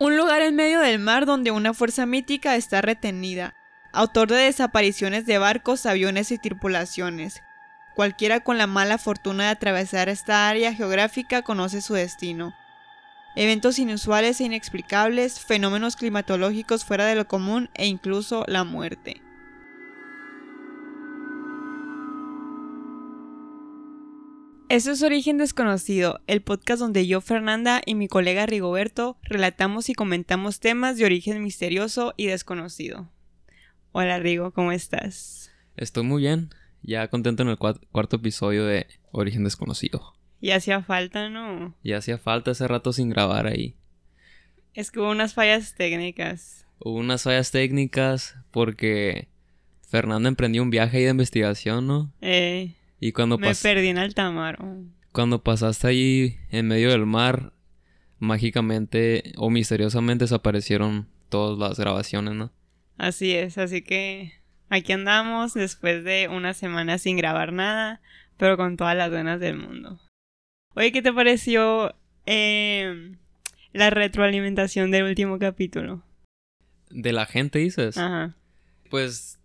[0.00, 3.54] Un lugar en medio del mar donde una fuerza mítica está retenida.
[3.92, 7.42] Autor de desapariciones de barcos, aviones y tripulaciones.
[7.94, 12.54] Cualquiera con la mala fortuna de atravesar esta área geográfica conoce su destino.
[13.36, 19.20] Eventos inusuales e inexplicables, fenómenos climatológicos fuera de lo común e incluso la muerte.
[24.70, 29.94] Eso es Origen Desconocido, el podcast donde yo, Fernanda, y mi colega Rigoberto relatamos y
[29.94, 33.10] comentamos temas de origen misterioso y desconocido.
[33.90, 35.50] Hola Rigo, ¿cómo estás?
[35.76, 36.50] Estoy muy bien,
[36.82, 40.14] ya contento en el cuarto episodio de Origen Desconocido.
[40.40, 41.74] Ya hacía falta, ¿no?
[41.82, 43.74] Ya hacía falta ese rato sin grabar ahí.
[44.72, 46.64] Es que hubo unas fallas técnicas.
[46.78, 49.26] Hubo unas fallas técnicas porque
[49.88, 52.12] Fernanda emprendió un viaje ahí de investigación, ¿no?
[52.20, 52.76] Eh.
[53.00, 54.58] Y cuando Me perdí en mar.
[55.12, 57.54] Cuando pasaste allí en medio del mar,
[58.18, 62.52] mágicamente o misteriosamente desaparecieron todas las grabaciones, ¿no?
[62.98, 64.34] Así es, así que
[64.68, 68.02] aquí andamos después de una semana sin grabar nada,
[68.36, 69.98] pero con todas las ganas del mundo.
[70.74, 71.94] Oye, ¿qué te pareció
[72.26, 73.16] em,
[73.72, 76.04] la retroalimentación del último capítulo?
[76.90, 77.96] ¿De la gente dices?
[77.96, 78.36] Ajá.
[78.90, 79.39] Pues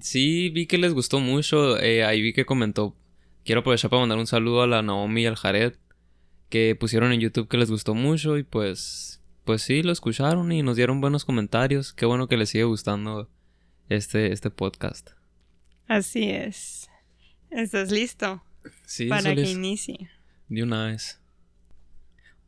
[0.00, 1.78] sí vi que les gustó mucho.
[1.78, 2.96] Eh, ahí vi que comentó.
[3.44, 5.74] Quiero aprovechar para mandar un saludo a la Naomi y al Jared.
[6.48, 8.38] Que pusieron en YouTube que les gustó mucho.
[8.38, 9.20] Y pues.
[9.44, 11.92] Pues sí, lo escucharon y nos dieron buenos comentarios.
[11.92, 13.28] Qué bueno que les sigue gustando
[13.88, 15.10] este, este podcast.
[15.88, 16.88] Así es.
[17.50, 18.42] ¿Estás listo?
[18.86, 20.10] Sí, Para que inicie.
[20.48, 21.21] De una vez.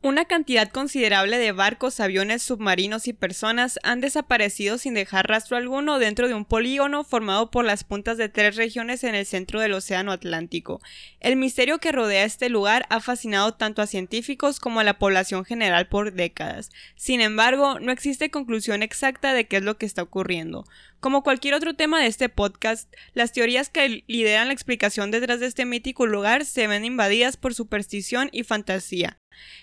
[0.05, 5.97] Una cantidad considerable de barcos, aviones, submarinos y personas han desaparecido sin dejar rastro alguno
[5.97, 9.73] dentro de un polígono formado por las puntas de tres regiones en el centro del
[9.73, 10.79] Océano Atlántico.
[11.21, 15.43] El misterio que rodea este lugar ha fascinado tanto a científicos como a la población
[15.43, 16.69] general por décadas.
[16.95, 20.65] Sin embargo, no existe conclusión exacta de qué es lo que está ocurriendo.
[20.99, 25.47] Como cualquier otro tema de este podcast, las teorías que lideran la explicación detrás de
[25.47, 29.19] este mítico lugar se ven invadidas por superstición y fantasía.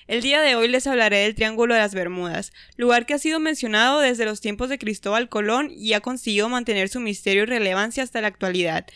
[0.06, 3.40] El día de hoy les hablaré del Triángulo de las Bermudas, lugar que ha sido
[3.40, 8.02] mencionado desde los tiempos de Cristóbal Colón y ha conseguido mantener su misterio y relevancia
[8.02, 8.86] hasta la actualidad.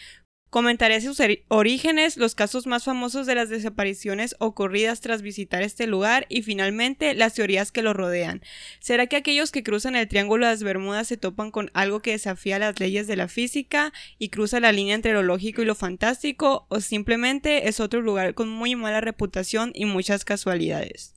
[0.57, 6.25] Comentaré sus orígenes, los casos más famosos de las desapariciones ocurridas tras visitar este lugar
[6.31, 8.41] y finalmente las teorías que lo rodean.
[8.81, 12.13] ¿Será que aquellos que cruzan el Triángulo de las Bermudas se topan con algo que
[12.13, 15.75] desafía las leyes de la física y cruza la línea entre lo lógico y lo
[15.75, 21.15] fantástico o simplemente es otro lugar con muy mala reputación y muchas casualidades?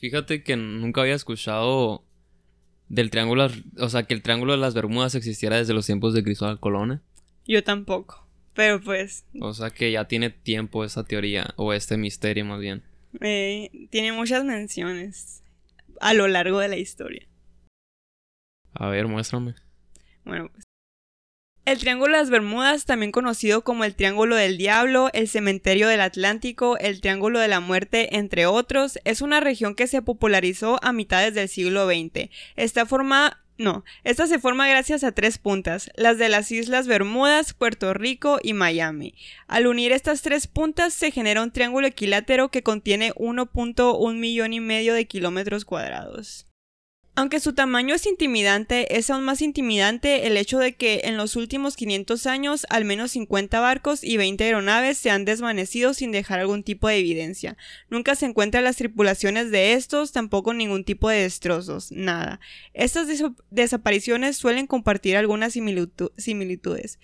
[0.00, 2.02] Fíjate que nunca había escuchado
[2.88, 3.48] del triángulo,
[3.78, 6.92] o sea, que el Triángulo de las Bermudas existiera desde los tiempos de Cristóbal Colón.
[6.94, 7.00] ¿eh?
[7.46, 8.25] Yo tampoco.
[8.56, 9.26] Pero pues.
[9.40, 12.82] O sea que ya tiene tiempo esa teoría, o este misterio más bien.
[13.20, 15.42] Eh, tiene muchas menciones
[16.00, 17.28] a lo largo de la historia.
[18.72, 19.54] A ver, muéstrame.
[20.24, 20.64] Bueno, pues.
[21.66, 26.00] El Triángulo de las Bermudas, también conocido como el Triángulo del Diablo, el Cementerio del
[26.00, 30.92] Atlántico, el Triángulo de la Muerte, entre otros, es una región que se popularizó a
[30.92, 32.30] mitades del siglo XX.
[32.54, 37.54] Está formada no, esta se forma gracias a tres puntas, las de las Islas Bermudas,
[37.54, 39.14] Puerto Rico y Miami.
[39.46, 44.60] Al unir estas tres puntas se genera un triángulo equilátero que contiene 1.1 millón y
[44.60, 46.45] medio de kilómetros cuadrados.
[47.18, 51.34] Aunque su tamaño es intimidante, es aún más intimidante el hecho de que en los
[51.34, 56.40] últimos 500 años al menos 50 barcos y 20 aeronaves se han desvanecido sin dejar
[56.40, 57.56] algún tipo de evidencia.
[57.88, 62.38] Nunca se encuentran las tripulaciones de estos, tampoco ningún tipo de destrozos, nada.
[62.74, 63.08] Estas
[63.50, 66.98] desapariciones suelen compartir algunas similitudes.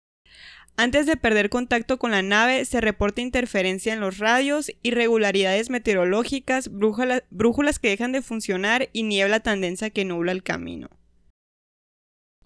[0.76, 6.70] Antes de perder contacto con la nave, se reporta interferencia en los radios, irregularidades meteorológicas,
[6.72, 10.88] brújulas que dejan de funcionar y niebla tan densa que nubla el camino.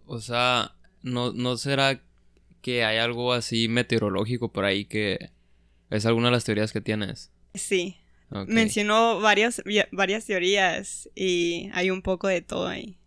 [0.07, 2.01] O sea, ¿no, ¿no será
[2.63, 5.31] que hay algo así meteorológico por ahí que
[5.91, 7.31] es alguna de las teorías que tienes?
[7.55, 7.97] Sí.
[8.49, 12.99] Mencionó varias, varias teorías y hay un poco de todo ahí.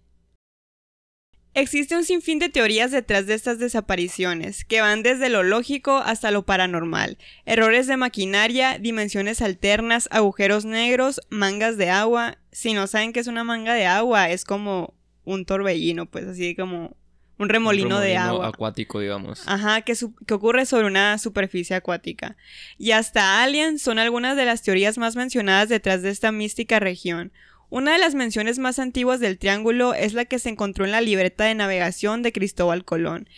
[1.60, 6.32] Existe un sinfín de teorías detrás de estas desapariciones, que van desde lo lógico hasta
[6.32, 7.18] lo paranormal.
[7.46, 12.38] Errores de maquinaria, dimensiones alternas, agujeros negros, mangas de agua.
[12.54, 14.94] Si no saben qué es una manga de agua, es como
[15.26, 16.96] un torbellino, pues así como
[17.38, 18.48] un remolino, de agua.
[18.48, 19.44] acuático, digamos.
[19.46, 19.94] Ajá, que,
[20.26, 22.38] que, ocurre sobre una superficie acuática.
[22.78, 27.34] Y hasta aliens son algunas de las teorías más mencionadas detrás de esta mística región.
[27.71, 31.01] Una de las menciones más antiguas del triángulo es la que se encontró en la
[31.01, 33.30] libreta de navegación de Cristóbal Colón.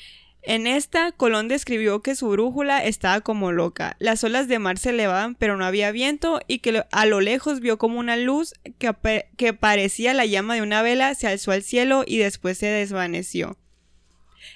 [0.42, 3.96] En esta, Colón describió que su brújula estaba como loca.
[4.00, 7.60] Las olas de mar se elevaban, pero no había viento, y que a lo lejos
[7.60, 8.96] vio como una luz que,
[9.38, 13.58] que parecía la llama de una vela se alzó al cielo y después se desvaneció.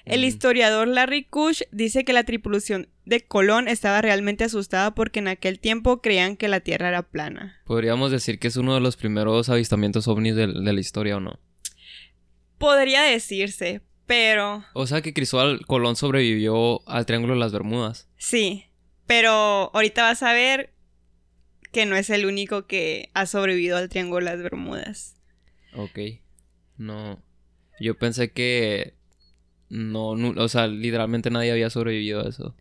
[0.06, 5.28] El historiador Larry Kush dice que la tripulación de Colón estaba realmente asustada porque en
[5.28, 7.62] aquel tiempo creían que la Tierra era plana.
[7.66, 11.40] Podríamos decir que es uno de los primeros avistamientos ovnis de, la historia, ¿o no?
[12.58, 14.66] Podría decirse, pero...
[14.74, 18.10] O sea que Cristóbal Colón sobrevivió al Triángulo de las Bermudas.
[18.18, 18.66] Sí,
[19.06, 20.74] pero ahorita vas a ver
[21.72, 25.18] que no es el único que ha sobrevivido al Triángulo de las Bermudas.
[25.74, 26.00] Ok.
[26.78, 27.22] No.
[27.80, 28.95] Yo pensé que
[29.76, 32.56] no, o sea, literalmente nadie había sobrevivido a eso.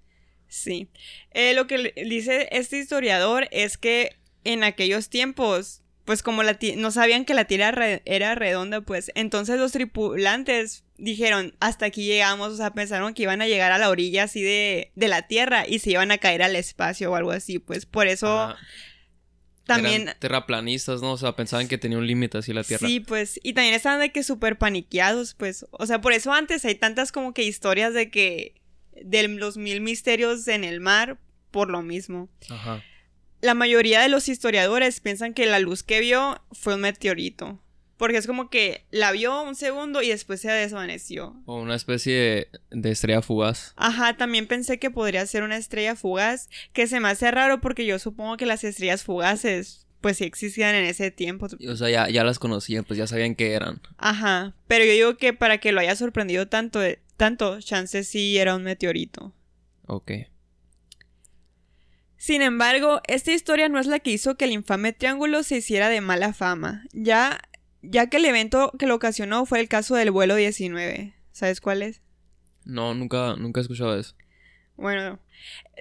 [0.48, 0.88] Sí.
[1.32, 6.90] Eh, lo que dice este historiador es que en aquellos tiempos, pues como la no
[6.90, 12.56] sabían que la tierra era redonda, pues entonces los tripulantes dijeron, hasta aquí llegamos, o
[12.56, 15.80] sea, pensaron que iban a llegar a la orilla así de, de la tierra y
[15.80, 18.54] se iban a caer al espacio o algo así, pues por eso...
[19.64, 20.10] También.
[20.18, 21.12] terraplanistas, ¿no?
[21.12, 22.86] O sea, pensaban que tenía un límite así la Tierra.
[22.86, 23.40] Sí, pues.
[23.42, 25.66] Y también estaban de que súper paniqueados, pues.
[25.70, 28.54] O sea, por eso antes hay tantas como que historias de que.
[29.02, 31.18] de los mil misterios en el mar,
[31.50, 32.28] por lo mismo.
[32.50, 32.82] Ajá.
[33.40, 37.60] La mayoría de los historiadores piensan que la luz que vio fue un meteorito.
[37.96, 41.36] Porque es como que la vio un segundo y después se desvaneció.
[41.46, 43.72] O una especie de, estrella fugaz.
[43.76, 47.86] Ajá, también pensé que podría ser una estrella fugaz, que se me hace raro porque
[47.86, 51.46] yo supongo que las estrellas fugaces pues sí existían en ese tiempo.
[51.66, 53.80] O sea, ya, ya las conocían, pues ya sabían qué eran.
[53.96, 56.80] Ajá, pero yo digo que para que lo haya sorprendido tanto,
[57.16, 59.32] tanto, chances sí era un meteorito.
[59.86, 60.12] Ok.
[62.24, 65.88] Sin embargo, esta historia no es la que hizo que el infame triángulo se hiciera
[65.88, 66.84] de mala fama.
[66.92, 67.40] Ya
[67.90, 71.14] ya que el evento que lo ocasionó fue el caso del vuelo 19.
[71.32, 72.00] ¿Sabes cuál es?
[72.64, 74.14] No, nunca, nunca he escuchado eso.
[74.76, 75.20] Bueno,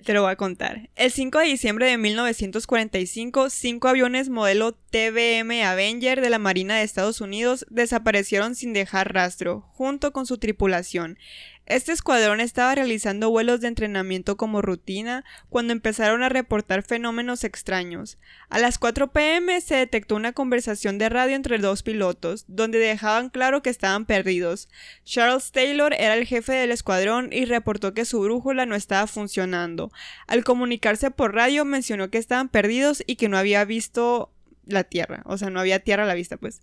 [0.06, 0.90] te lo voy a contar.
[0.96, 6.84] El 5 de diciembre de 1945, cinco aviones modelo TBM Avenger de la Marina de
[6.84, 11.18] Estados Unidos desaparecieron sin dejar rastro, junto con su tripulación.
[11.66, 18.18] Este escuadrón estaba realizando vuelos de entrenamiento como rutina cuando empezaron a reportar fenómenos extraños.
[18.50, 23.30] A las 4 pm se detectó una conversación de radio entre dos pilotos, donde dejaban
[23.30, 24.68] claro que estaban perdidos.
[25.06, 29.90] Charles Taylor era el jefe del escuadrón y reportó que su brújula no estaba funcionando.
[30.28, 34.34] Al comunicarse por radio mencionó que estaban perdidos y que no había visto
[34.66, 36.62] la Tierra, o sea, no había Tierra a la vista, pues.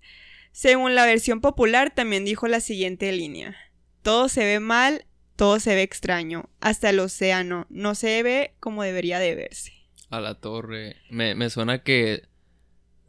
[0.52, 3.56] Según la versión popular, también dijo la siguiente línea.
[4.02, 5.04] Todo se ve mal,
[5.36, 6.48] todo se ve extraño.
[6.60, 9.72] Hasta el océano no se ve como debería de verse.
[10.10, 10.96] A la torre.
[11.10, 12.28] Me, suena que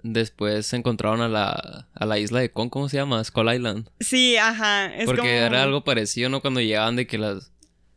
[0.03, 3.23] después se encontraron a la, a la isla de Kong, ¿cómo se llama?
[3.23, 3.89] Skull Island.
[3.99, 4.91] Sí, ajá.
[5.05, 6.41] Porque era algo parecido, ¿no?
[6.41, 7.51] Cuando llegaban de que las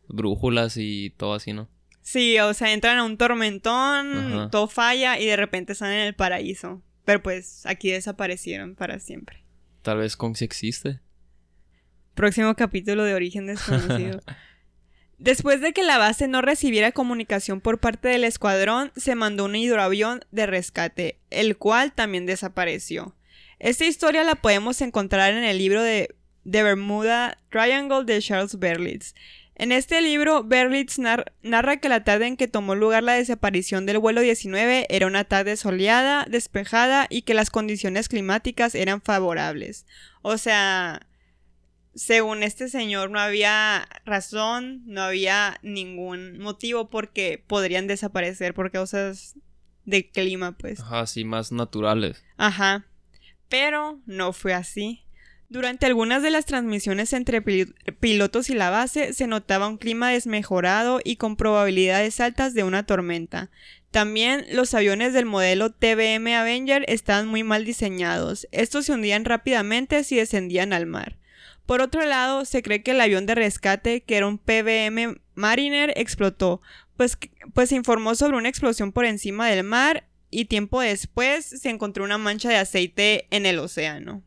[0.07, 1.69] brújulas y todo así, ¿no?
[2.01, 6.13] Sí, o sea, entran a un tormentón, todo falla y de repente están en el
[6.13, 6.83] paraíso.
[7.03, 9.43] Pero pues aquí desaparecieron para siempre.
[9.81, 10.99] Tal vez Kong sí existe.
[12.15, 14.21] Próximo capítulo de Origen Desconocido.
[15.17, 19.55] Después de que la base no recibiera comunicación por parte del escuadrón, se mandó un
[19.55, 23.15] hidroavión de rescate, el cual también desapareció.
[23.59, 26.15] Esta historia la podemos encontrar en el libro de
[26.49, 29.13] The Bermuda Triangle de Charles Berlitz.
[29.55, 33.99] En este libro, Berlitz narra que la tarde en que tomó lugar la desaparición del
[33.99, 39.85] vuelo 19 era una tarde soleada, despejada y que las condiciones climáticas eran favorables.
[40.21, 41.07] O sea,
[41.95, 49.35] según este señor no había razón, no había ningún motivo porque podrían desaparecer por causas
[49.85, 50.81] de clima, pues.
[50.81, 52.23] Ajá, sí, más naturales.
[52.37, 52.85] Ajá.
[53.47, 55.05] Pero no fue así.
[55.47, 60.99] Durante algunas de las transmisiones entre pilotos y la base se notaba un clima desmejorado
[61.03, 63.51] y con probabilidades altas de una tormenta.
[63.91, 68.47] También los aviones del modelo TBM Avenger estaban muy mal diseñados.
[68.51, 71.17] Estos se hundían rápidamente si descendían al mar.
[71.65, 75.93] Por otro lado, se cree que el avión de rescate, que era un PBM Mariner,
[75.95, 76.61] explotó,
[76.95, 77.17] pues,
[77.53, 82.03] pues se informó sobre una explosión por encima del mar y tiempo después se encontró
[82.03, 84.23] una mancha de aceite en el océano.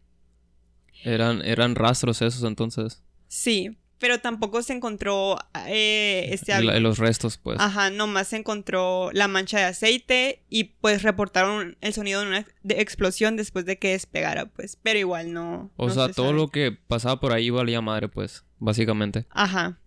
[1.04, 3.02] Eran, eran rastros esos entonces.
[3.28, 7.58] Sí, pero tampoco se encontró eh, este los restos, pues.
[7.60, 12.46] Ajá, nomás se encontró la mancha de aceite y pues reportaron el sonido de una
[12.68, 14.78] explosión después de que despegara, pues.
[14.82, 15.70] Pero igual no.
[15.76, 19.26] O sea, todo lo que pasaba por ahí valía madre, pues, básicamente.
[19.30, 19.78] Ajá.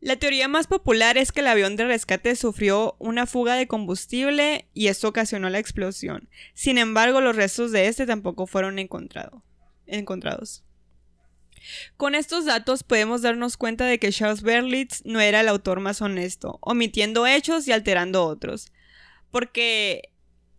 [0.00, 4.68] La teoría más popular es que el avión de rescate sufrió una fuga de combustible
[4.74, 6.28] y esto ocasionó la explosión.
[6.52, 9.42] Sin embargo, los restos de este tampoco fueron encontrados.
[11.96, 16.02] Con estos datos podemos darnos cuenta de que Charles Berlitz no era el autor más
[16.02, 18.72] honesto, omitiendo hechos y alterando otros.
[19.30, 20.10] Porque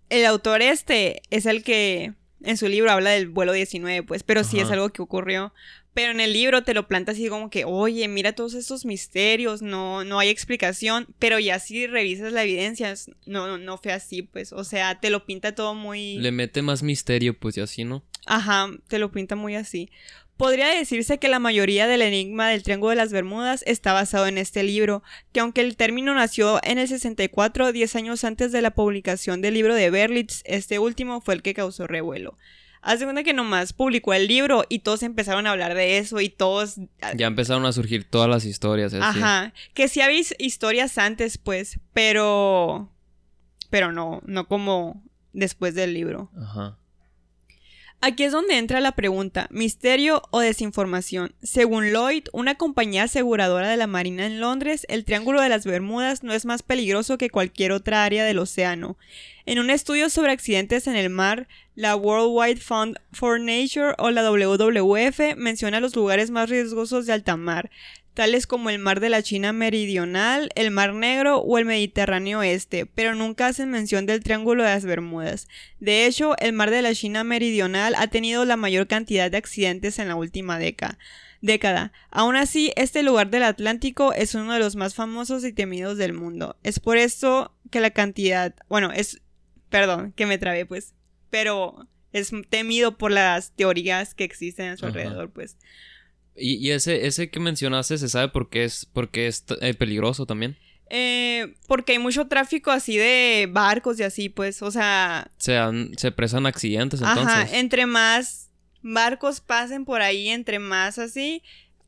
[0.09, 4.43] el autor este es el que en su libro habla del vuelo 19, pues, pero
[4.43, 4.73] sí es Ajá.
[4.73, 5.53] algo que ocurrió.
[5.93, 9.61] Pero en el libro te lo planta así como que, oye, mira todos estos misterios,
[9.61, 12.93] no, no hay explicación, pero ya si revisas la evidencia,
[13.25, 16.17] no, no, no fue así, pues, o sea, te lo pinta todo muy...
[16.17, 18.03] Le mete más misterio, pues, y así, ¿no?
[18.25, 19.89] Ajá, te lo pinta muy así.
[20.37, 24.37] Podría decirse que la mayoría del enigma del Triángulo de las Bermudas está basado en
[24.37, 25.01] este libro,
[25.31, 29.53] que aunque el término nació en el 64, 10 años antes de la publicación del
[29.53, 32.37] libro de Berlitz, este último fue el que causó revuelo.
[32.81, 36.19] Haz de cuenta que nomás publicó el libro y todos empezaron a hablar de eso
[36.19, 36.75] y todos...
[37.15, 39.19] Ya empezaron a surgir todas las historias, así.
[39.19, 42.91] Ajá, que sí habéis historias antes, pues, pero...
[43.71, 45.01] Pero no, no como
[45.33, 46.29] después del libro.
[46.39, 46.77] Ajá.
[48.01, 51.33] Aquí es donde entra la pregunta, misterio o desinformación.
[51.41, 56.21] Según Lloyd, una compañía aseguradora de la Marina en Londres, el Triángulo de las Bermudas
[56.21, 58.97] no es más peligroso que cualquier otra área del océano.
[59.47, 64.29] En un estudio sobre accidentes en el mar, la Worldwide Fund for Nature o la
[64.29, 67.71] WWF menciona los lugares más riesgosos de alta mar,
[68.15, 72.87] tales como el mar de la China Meridional, el Mar Negro o el Mediterráneo Este,
[72.87, 75.47] pero nunca hacen mención del Triángulo de las Bermudas.
[75.79, 79.99] De hecho, el mar de la China Meridional ha tenido la mayor cantidad de accidentes
[79.99, 80.97] en la última década.
[81.41, 81.91] década.
[82.09, 86.13] Aún así, este lugar del Atlántico es uno de los más famosos y temidos del
[86.13, 86.57] mundo.
[86.63, 89.21] Es por esto que la cantidad, bueno, es,
[89.69, 90.95] perdón, que me trabé pues,
[91.29, 94.97] pero es temido por las teorías que existen a su Ajá.
[94.97, 95.57] alrededor, pues.
[96.35, 99.73] Y, y ese, ese que mencionaste, ¿se sabe por qué es, por qué es eh,
[99.73, 100.57] peligroso también?
[100.89, 105.91] Eh, porque hay mucho tráfico así de barcos y así, pues, o sea, Se, han-
[105.97, 107.25] se presan accidentes entonces.
[107.25, 108.49] Ajá, entre más
[108.83, 111.41] barcos pasen por ahí, entre más así,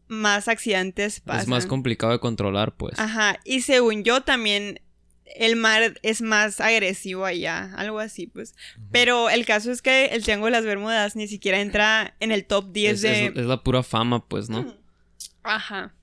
[0.08, 1.42] más accidentes pasan.
[1.44, 2.98] es más complicado de controlar, pues.
[2.98, 4.80] Ajá, y según yo también
[5.36, 8.56] el mar es más agresivo allá, algo así, pues.
[8.92, 12.46] Pero el caso es que el Triángulo de las Bermudas ni siquiera entra en el
[12.46, 13.26] top 10 es, de...
[13.28, 14.76] es- es la pura fama, pues, ¿no?
[15.44, 15.94] Ajá.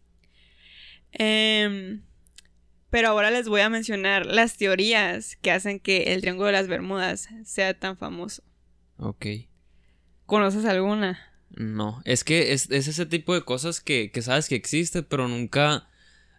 [1.12, 2.02] Em,
[2.90, 6.68] pero ahora les voy a mencionar las teorías que hacen que el Triángulo de las
[6.68, 8.42] Bermudas sea tan famoso.
[8.98, 9.26] Ok.
[10.26, 11.18] ¿Conoces alguna?
[11.50, 15.28] No, es que es, es ese tipo de cosas que, que sabes que existe, pero
[15.28, 15.88] nunca,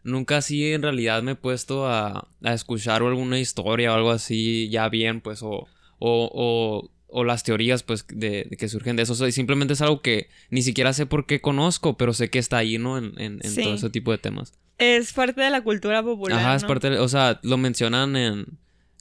[0.05, 4.69] nunca así en realidad me he puesto a, a escuchar alguna historia o algo así
[4.69, 5.67] ya bien, pues, o,
[5.99, 9.13] o, o, o las teorías, pues, de, de que surgen de eso.
[9.13, 12.39] O sea, simplemente es algo que ni siquiera sé por qué conozco, pero sé que
[12.39, 12.97] está ahí, ¿no?
[12.97, 13.63] En, en, en Sí.
[13.63, 14.53] todo ese tipo de temas.
[14.77, 16.39] Es parte de la cultura popular.
[16.39, 16.67] Ajá, es ¿no?
[16.67, 18.45] parte, de- o sea, lo mencionan en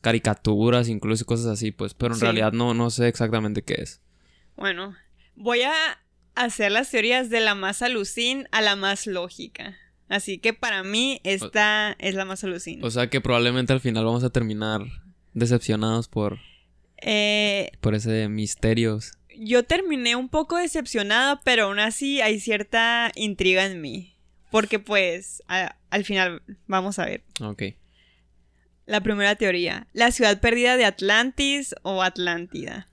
[0.00, 2.24] caricaturas, incluso cosas así, pues, pero en Sí.
[2.24, 4.00] realidad no, no sé exactamente qué es.
[4.56, 4.94] Bueno,
[5.34, 5.72] voy a
[6.34, 9.76] hacer las teorías de la más alucin a la más lógica.
[10.08, 12.84] Así que para mí esta es la más alucin.
[12.84, 14.82] O sea que probablemente al final vamos a terminar
[15.32, 16.38] decepcionados por,
[16.98, 19.12] Eh, por ese misterios.
[19.36, 24.16] yo terminé un poco decepcionada, pero aún así hay cierta intriga en mí.
[24.50, 27.24] Porque pues a- al final vamos a ver.
[27.40, 27.62] Ok.
[28.86, 32.86] La primera teoría, la ciudad perdida de Atlantis o Atlántida.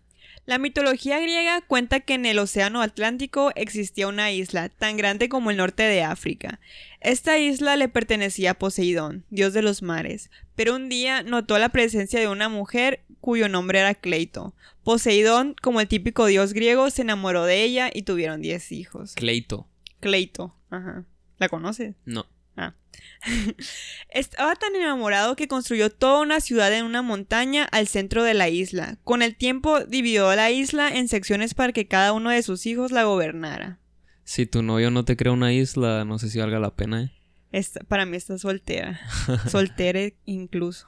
[0.45, 5.51] La mitología griega cuenta que en el Océano Atlántico existía una isla tan grande como
[5.51, 6.59] el norte de África.
[6.99, 11.69] Esta isla le pertenecía a Poseidón, dios de los mares, pero un día notó la
[11.69, 14.55] presencia de una mujer cuyo nombre era Cleito.
[14.83, 19.13] Poseidón, como el típico dios griego, se enamoró de ella y tuvieron 10 hijos.
[19.13, 19.67] Cleito.
[19.99, 21.05] Cleito, ajá.
[21.37, 21.95] ¿La conoces?
[22.05, 22.25] No.
[24.09, 28.49] Estaba tan enamorado que construyó toda una ciudad en una montaña al centro de la
[28.49, 28.97] isla.
[29.03, 32.91] Con el tiempo dividió la isla en secciones para que cada uno de sus hijos
[32.91, 33.79] la gobernara.
[34.23, 37.11] Si tu novio no te crea una isla, no sé si valga la pena, ¿eh?
[37.51, 38.99] Esta- para mí está soltera.
[39.49, 40.87] Soltera incluso.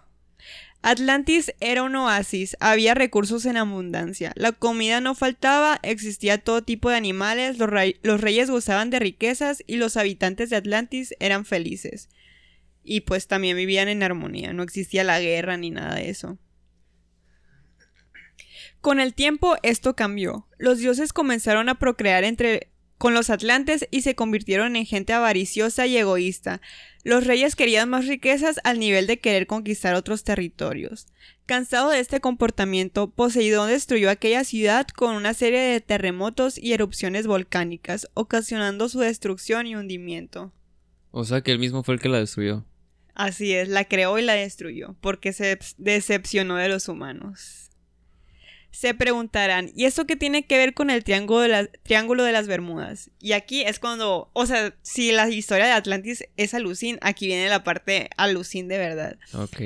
[0.83, 6.89] Atlantis era un oasis, había recursos en abundancia, la comida no faltaba, existía todo tipo
[6.89, 11.45] de animales, los, rey- los reyes gozaban de riquezas y los habitantes de Atlantis eran
[11.45, 12.09] felices.
[12.83, 16.37] Y pues también vivían en armonía, no existía la guerra ni nada de eso.
[18.81, 20.49] Con el tiempo esto cambió.
[20.57, 25.87] Los dioses comenzaron a procrear entre con los atlantes y se convirtieron en gente avariciosa
[25.87, 26.59] y egoísta.
[27.03, 31.07] Los reyes querían más riquezas al nivel de querer conquistar otros territorios.
[31.45, 37.27] Cansado de este comportamiento, Poseidón destruyó aquella ciudad con una serie de terremotos y erupciones
[37.27, 40.53] volcánicas, ocasionando su destrucción y hundimiento.
[41.11, 42.65] O sea que él mismo fue el que la destruyó.
[43.13, 47.62] Así es, la creó y la destruyó, porque se decepcionó de los humanos.
[48.73, 52.31] Se preguntarán, ¿y eso qué tiene que ver con el triángulo de, la- triángulo de
[52.31, 53.11] las Bermudas?
[53.19, 57.47] Y aquí es cuando, o sea, si la historia de Atlantis es alucin, aquí viene
[57.49, 59.17] la parte alucin de verdad.
[59.33, 59.61] Ok.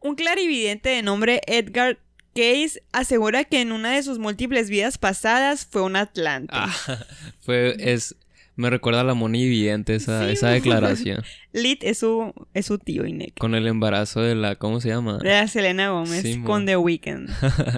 [0.00, 1.98] Un clarividente de nombre Edgar
[2.34, 6.54] Case asegura que en una de sus múltiples vidas pasadas fue un Atlante.
[6.56, 6.74] Ah,
[7.42, 8.16] fue, es,
[8.62, 11.22] me recuerda a la Moni Vidente esa, Sí, esa declaración.
[11.52, 13.34] Lit es su, es su tío Inek.
[13.38, 15.18] Con el embarazo de la, ¿cómo se llama?
[15.18, 17.28] De la Selena Gómez Sí, con The Weeknd.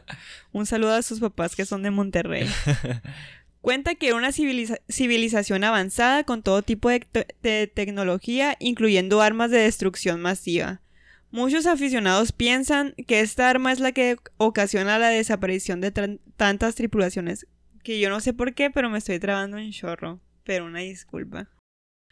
[0.53, 2.47] Un saludo a sus papás que son de Monterrey.
[3.61, 9.23] Cuenta que era una civiliza- civilización avanzada con todo tipo de, te- de tecnología, incluyendo
[9.23, 10.83] armas de destrucción masiva.
[11.31, 15.91] Muchos aficionados piensan que esta arma es la que ocasiona la desaparición de
[16.37, 17.47] tantas tripulaciones.
[17.83, 20.21] Que yo no sé por qué, pero me estoy trabando en chorro.
[20.45, 21.49] Pero una disculpa.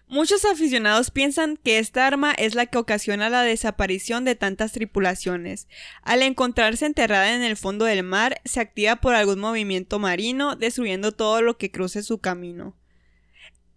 [0.08, 5.68] Muchos aficionados piensan que esta arma es la que ocasiona la desaparición de tantas tripulaciones.
[6.02, 11.12] Al encontrarse enterrada en el fondo del mar, se activa por algún movimiento marino, destruyendo
[11.12, 12.76] todo lo que cruce su camino.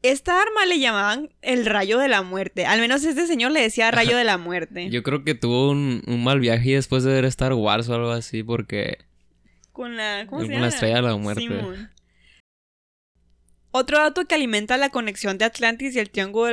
[0.01, 2.65] Esta arma le llamaban el rayo de la muerte.
[2.65, 4.89] Al menos este señor le decía rayo de la muerte.
[4.89, 8.12] Yo creo que tuvo un, un mal viaje después de ver Star Wars o algo
[8.12, 8.97] así, porque
[9.71, 10.65] Con la, ¿cómo se con llama?
[10.65, 11.41] la estrella de la muerte.
[11.43, 11.91] Simón.
[13.77, 16.46] Otro dato que alimenta la conexión de Atlantis y el Triángulo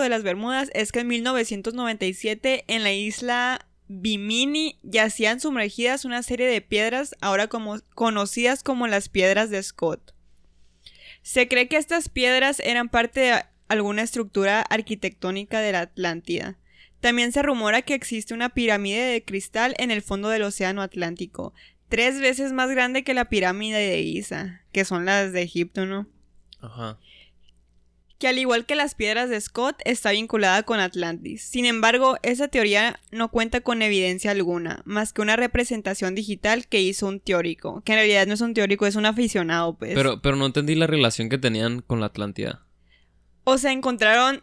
[0.00, 6.48] de las, Bermudas es que en 1997 en la isla Bimini yacían sumergidas una serie
[6.48, 10.12] de piedras ahora conocidas como las piedras de Scott.
[11.22, 16.58] Se cree que estas piedras eran parte de alguna estructura arquitectónica de la Atlántida.
[16.98, 21.54] También se rumora que existe una pirámide de cristal en el fondo del Océano Atlántico,
[21.88, 26.08] tres veces más grande que la pirámide de Giza, que son las de Egipto, ¿no?
[26.60, 26.98] Ajá.
[28.18, 31.42] Que al igual que las piedras de Scott, está vinculada con Atlantis.
[31.42, 36.82] Sin embargo, esa teoría no cuenta con evidencia alguna, más que una representación digital que
[36.82, 39.94] hizo un teórico, que en realidad no es un teórico, es un aficionado, pues.
[39.94, 42.66] Pero, pero no entendí la relación que tenían con la Atlántida.
[43.44, 44.42] O sea, encontraron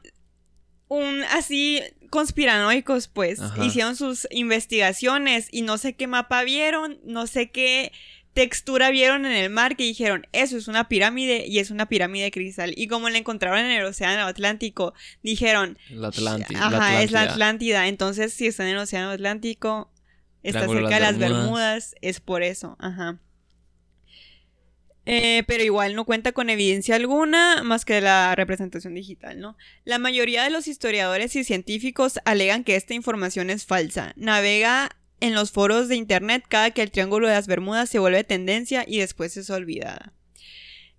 [0.88, 3.40] un así conspiranoicos, pues.
[3.40, 3.64] Ajá.
[3.64, 7.92] Hicieron sus investigaciones y no sé qué mapa vieron, no sé qué
[8.38, 12.26] textura vieron en el mar que dijeron, eso es una pirámide y es una pirámide
[12.26, 12.72] de cristal.
[12.78, 16.68] Y como la encontraron en el océano Atlántico, dijeron, La Atlántida.
[16.68, 17.34] ajá, es la Atlántida.
[17.34, 17.88] Atlántida.
[17.88, 19.92] Entonces, si está en el océano Atlántico,
[20.44, 21.42] está Triángulo cerca de las Bermudas.
[21.42, 23.20] Bermudas, es por eso, ajá.
[25.08, 29.58] Eh, pero igual no cuenta con evidencia alguna más que la representación digital, ¿no?
[29.84, 34.14] La mayoría de los historiadores y científicos alegan que esta información es falsa.
[34.16, 38.24] Navega en los foros de internet cada que el Triángulo de las Bermudas se vuelve
[38.24, 40.14] tendencia y después es olvidada.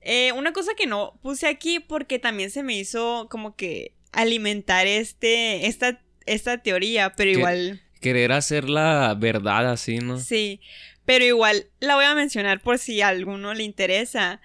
[0.01, 4.87] Eh, una cosa que no puse aquí porque también se me hizo como que alimentar
[4.87, 7.83] este, esta, esta teoría, pero igual...
[8.01, 10.19] Querer hacer la verdad así, ¿no?
[10.19, 10.61] Sí,
[11.05, 14.41] pero igual la voy a mencionar por si a alguno le interesa.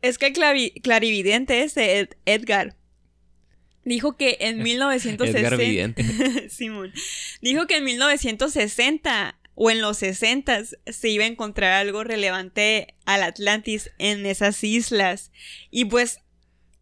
[0.00, 2.74] Es que el clarividente ese, Ed- Edgar,
[3.88, 5.38] dijo que en 1960...
[5.38, 6.48] Edgar Vidente.
[6.50, 6.92] Simón.
[7.40, 13.24] Dijo que en 1960 o en los 60 se iba a encontrar algo relevante al
[13.24, 15.32] Atlantis en esas islas.
[15.72, 16.20] Y pues,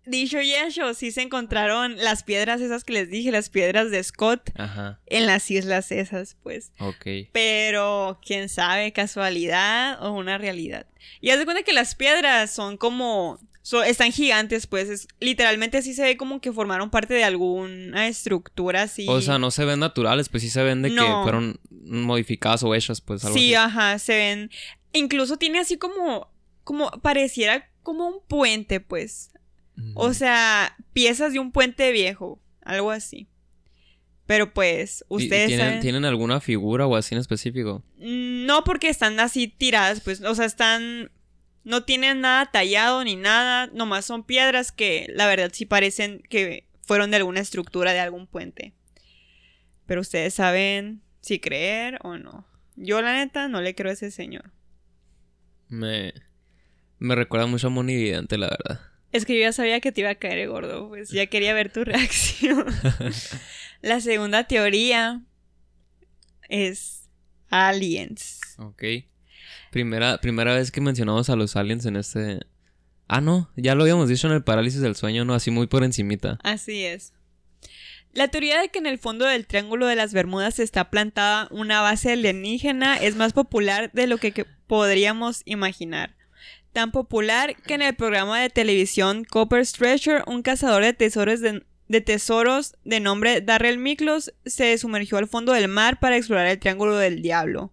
[0.05, 4.03] dicho y hecho, sí se encontraron las piedras esas que les dije, las piedras de
[4.05, 5.01] Scott Ajá.
[5.07, 6.73] en las islas esas, pues.
[6.79, 7.07] Ok.
[7.33, 10.87] Pero, quién sabe, casualidad o una realidad.
[11.23, 13.41] Y haz de cuenta que las piedras son como.
[13.67, 14.89] So- están gigantes, pues.
[14.89, 19.07] es- literalmente sí se ve como que formaron parte de alguna estructura así.
[19.09, 22.75] O sea, no se ven naturales, pues sí se ven de que fueron modificadas o
[22.75, 23.55] hechas, pues algo Sí, así.
[23.55, 24.51] ajá, se ven.
[24.93, 26.31] Incluso tiene así como.
[26.65, 29.31] Como pareciera como un puente, pues.
[29.95, 32.41] O sea, piezas de un puente viejo.
[32.63, 33.29] Algo así.
[34.27, 37.85] Pero pues, ¿Y- y ustedes tienen, saben- ¿Tienen alguna figura o así en específico?
[37.99, 41.11] No porque están así tiradas, pues, o sea, están...
[41.67, 46.69] No tienen nada tallado ni nada, nomás son piedras que la verdad sí parecen que
[46.83, 48.73] fueron de alguna estructura de algún puente.
[49.85, 52.47] Pero ustedes saben si creer o no.
[52.77, 54.53] Yo la neta no le creo a ese señor.
[55.67, 56.15] Me,
[57.01, 58.81] me recuerda mucho a Moni Vidente, la verdad.
[59.11, 61.53] Es que yo ya sabía que te iba a caer el gordo, pues ya quería
[61.53, 62.65] ver tu reacción.
[63.83, 65.21] la segunda teoría
[66.49, 67.11] es
[67.51, 68.55] aliens.
[68.59, 68.85] Ok.
[69.71, 72.41] Primera, primera vez que mencionamos a los aliens en este...
[73.09, 75.35] Ah, no, ya lo habíamos dicho en el parálisis del sueño, ¿no?
[75.35, 76.39] Así muy por encimita.
[76.43, 77.13] Así es.
[78.17, 81.83] La teoría de que en el fondo del Triángulo de las Bermudas está plantada una
[81.83, 86.17] base alienígena es más popular de lo que, podríamos imaginar.
[86.73, 91.63] Tan popular que en el programa de televisión Copper's Treasure, un cazador de tesoros de,
[91.89, 96.59] de tesoros de nombre Darrell Miklos se sumergió al fondo del mar para explorar el
[96.59, 97.71] Triángulo del Diablo.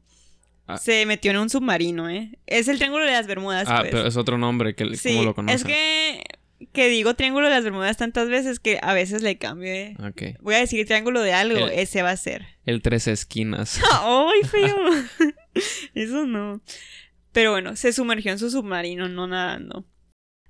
[0.67, 0.77] Ah.
[0.77, 2.37] se metió en un submarino, ¿eh?
[2.47, 3.91] Es el Triángulo de las Bermudas, Ah, pues.
[3.91, 5.57] pero es otro nombre que sí, ¿cómo lo conocen?
[5.57, 6.23] es que,
[6.71, 9.95] que digo Triángulo de las Bermudas tantas veces que a veces le cambio, ¿eh?
[9.99, 10.39] Ok.
[10.41, 12.45] Voy a decir Triángulo de algo, El- ese va a ser.
[12.65, 13.81] El tres esquinas.
[14.01, 14.75] ¡Ay, feo!
[15.95, 16.61] Eso no.
[17.33, 19.85] Pero bueno, se sumergió en su submarino, no nadando.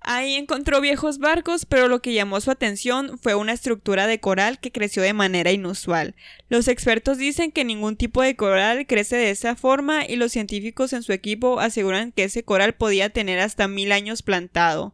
[0.06, 4.60] Ahí encontró viejos barcos, pero lo que llamó su atención fue una estructura de coral
[4.60, 6.14] que creció de manera inusual.
[6.50, 10.92] Los expertos dicen que ningún tipo de coral crece de esa forma y los científicos
[10.92, 14.94] en su equipo aseguran que ese coral podía tener hasta mil años plantado.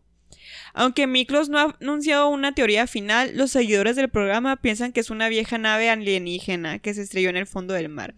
[0.73, 5.09] Aunque Miklos no ha anunciado una teoría final, los seguidores del programa piensan que es
[5.09, 8.13] una vieja nave alienígena que se estrelló en el fondo del mar.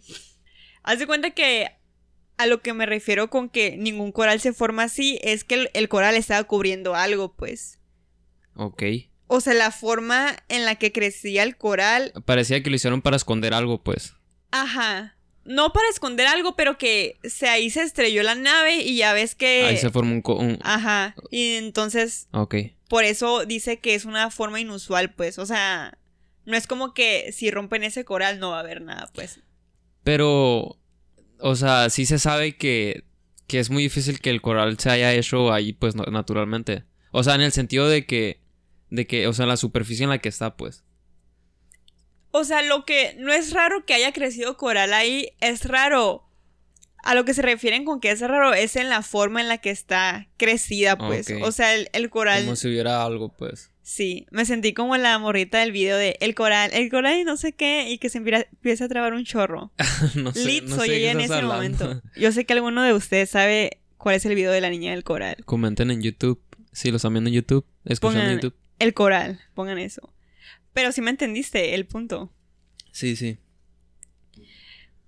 [0.84, 1.70] Haz de cuenta que
[2.42, 5.70] a lo que me refiero con que ningún coral se forma así es que el,
[5.74, 7.80] el coral estaba cubriendo algo, pues.
[8.56, 8.84] Ok.
[9.28, 13.16] O sea, la forma en la que crecía el coral, Parecía que lo hicieron para
[13.16, 14.14] esconder algo, pues.
[14.52, 15.16] ajá.
[15.44, 19.34] No para esconder algo, pero que se, ahí se estrelló la nave y ya ves
[19.34, 19.64] que...
[19.66, 20.22] Ahí se formó un...
[20.22, 21.16] co- un- Ajá.
[21.32, 22.56] Y entonces, Ok.
[22.88, 25.40] por eso dice que es una forma inusual, pues.
[25.40, 25.98] O sea,
[26.46, 29.40] no es como que si rompen ese coral no va a haber nada, pues.
[30.04, 30.78] Pero...
[31.42, 33.04] O sea, sí se sabe que...
[33.48, 36.86] Que es muy difícil que el coral se haya hecho ahí, pues, no- naturalmente.
[37.12, 38.40] O sea, en el sentido de que...
[38.90, 39.28] De que...
[39.28, 40.84] O sea, en la superficie en la que está, pues.
[42.32, 46.24] O sea, lo que no es raro que haya crecido coral ahí, es raro.
[47.04, 49.58] A lo que se refieren con que es raro es en la forma en la
[49.58, 51.28] que está crecida, pues.
[51.42, 52.44] O sea, el, el coral.
[52.44, 53.72] Como si hubiera algo, pues.
[53.84, 57.36] Sí, me sentí como la morrita del video de el coral, el coral y no
[57.36, 59.72] sé qué, y que se empieza a trabar un chorro.
[60.16, 61.86] no sé, Lit no soy sé ella en ese hablando.
[61.86, 62.02] momento.
[62.16, 65.04] Yo sé que alguno de ustedes sabe cuál es el video de la niña del
[65.04, 65.38] coral.
[65.46, 66.42] Comenten en YouTube.
[66.72, 67.66] Si lo están viendo en YouTube.
[67.86, 68.56] Escuchan en YouTube.
[68.80, 70.14] El coral, pongan eso.
[70.74, 72.32] Pero sí me entendiste el punto.
[72.92, 73.38] Sí, sí.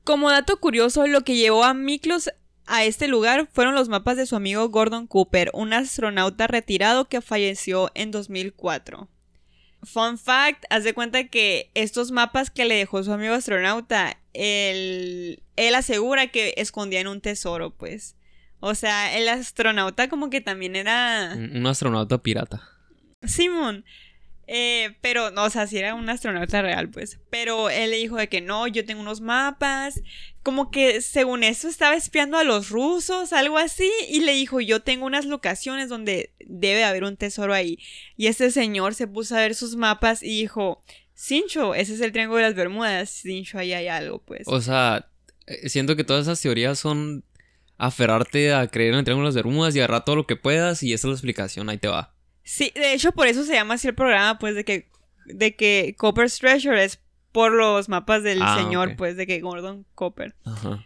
[0.03, 2.31] Como dato curioso, lo que llevó a Miklos
[2.65, 7.21] a este lugar fueron los mapas de su amigo Gordon Cooper, un astronauta retirado que
[7.21, 9.09] falleció en 2004.
[9.83, 15.43] Fun fact, haz de cuenta que estos mapas que le dejó su amigo astronauta, él,
[15.57, 18.15] él asegura que escondían un tesoro, pues.
[18.61, 21.33] O sea, el astronauta como que también era...
[21.35, 22.61] Un, un astronauta pirata.
[23.23, 23.83] Simón.
[24.47, 27.19] Eh, pero, no, o sea, si era un astronauta real, pues.
[27.29, 30.01] Pero él le dijo de que no, yo tengo unos mapas.
[30.41, 33.89] Como que según eso estaba espiando a los rusos, algo así.
[34.09, 37.79] Y le dijo, yo tengo unas locaciones donde debe haber un tesoro ahí.
[38.17, 42.11] Y este señor se puso a ver sus mapas y dijo, Sincho, ese es el
[42.11, 43.09] Triángulo de las Bermudas.
[43.09, 44.43] Sincho, ahí hay algo, pues.
[44.47, 45.07] O sea,
[45.47, 47.23] eh, siento que todas esas teorías son
[47.77, 50.83] aferrarte a creer en el Triángulo de las Bermudas y agarrar todo lo que puedas
[50.83, 52.13] y esa es la explicación, ahí te va.
[52.43, 54.89] Sí, de hecho por eso se llama así el programa, pues de que,
[55.25, 56.99] de que Copper's Treasure es
[57.31, 60.35] por los mapas del Ah, señor, pues de que Gordon Copper.
[60.45, 60.85] Ajá.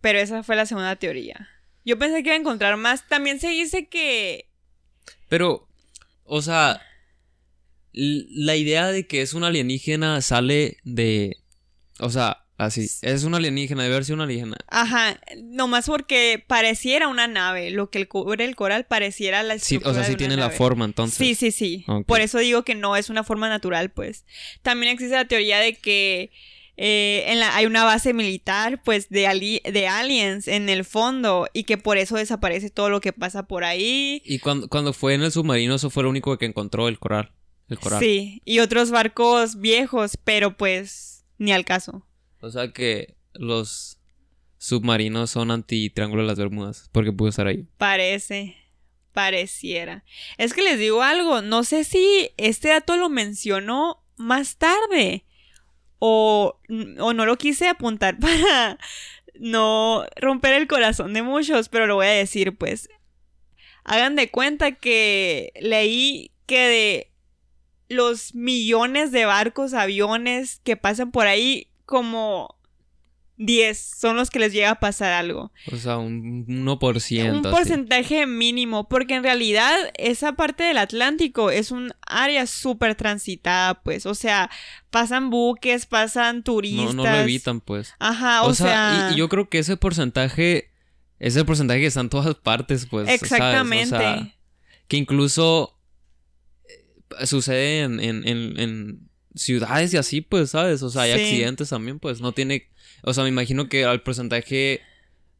[0.00, 1.48] Pero esa fue la segunda teoría.
[1.84, 3.06] Yo pensé que iba a encontrar más.
[3.08, 4.50] También se dice que...
[5.28, 5.68] Pero,
[6.24, 6.82] o sea,
[7.92, 11.38] la idea de que es un alienígena sale de...
[11.98, 14.56] O sea, así, es un alienígena, debe haber sido un alienígena.
[14.68, 17.70] Ajá, nomás porque pareciera una nave.
[17.70, 20.18] Lo que el cubre el coral pareciera la Sí, estructura o sea, de sí una
[20.18, 21.16] tiene la forma entonces.
[21.18, 21.84] Sí, sí, sí.
[22.06, 24.24] Por eso digo que no es una forma natural, pues.
[24.62, 26.30] También existe la teoría de que
[26.76, 31.46] eh, en la, hay una base militar, pues, de, ali- de aliens en el fondo
[31.52, 34.22] y que por eso desaparece todo lo que pasa por ahí.
[34.24, 37.32] Y cuando, cuando fue en el submarino, eso fue lo único que encontró el coral.
[37.68, 38.00] El coral.
[38.00, 42.06] Sí, y otros barcos viejos, pero pues ni al caso.
[42.40, 44.00] O sea que los
[44.58, 46.88] submarinos son anti-triángulo de las Bermudas.
[46.92, 47.66] Porque pudo estar ahí.
[47.78, 48.56] Parece,
[49.12, 50.04] pareciera.
[50.38, 55.24] Es que les digo algo, no sé si este dato lo mencionó más tarde
[55.98, 56.60] o,
[56.98, 58.78] o no lo quise apuntar para
[59.38, 62.88] no romper el corazón de muchos, pero lo voy a decir pues.
[63.84, 67.10] Hagan de cuenta que leí que de
[67.88, 72.56] los millones de barcos, aviones que pasan por ahí, como
[73.36, 77.32] 10 son los que les llega a pasar algo O sea, un 1%.
[77.32, 83.82] un porcentaje mínimo, porque en realidad esa parte del Atlántico es un área súper transitada,
[83.82, 84.50] pues, o sea,
[84.90, 86.94] pasan buques, pasan turistas.
[86.94, 87.94] No, no lo evitan, pues.
[87.98, 90.70] Ajá, o, O, sea, sea, y, y yo creo que ese porcentaje
[91.18, 93.06] es el porcentaje que está en todas partes, pues.
[93.06, 93.22] ¿sabes?
[93.22, 93.86] O exactamente.
[93.98, 94.34] sea,
[94.86, 95.78] que incluso
[96.68, 100.82] eh, sucede en, en, en, en ciudades y así, pues, ¿sabes?
[100.82, 101.20] O sea, hay Sí.
[101.20, 102.20] accidentes también, pues.
[102.20, 102.68] No tiene.
[103.02, 104.80] O sea, me imagino que el porcentaje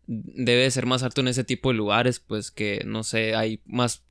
[0.06, 3.60] debe de ser más alto en ese tipo de lugares, pues, que no sé, hay
[3.66, 4.02] más.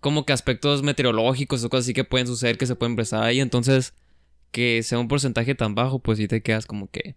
[0.00, 3.40] Como que aspectos meteorológicos o cosas así que pueden suceder que se pueden prestar ahí.
[3.40, 3.94] Entonces,
[4.50, 7.16] que sea un porcentaje tan bajo, pues sí te quedas como que.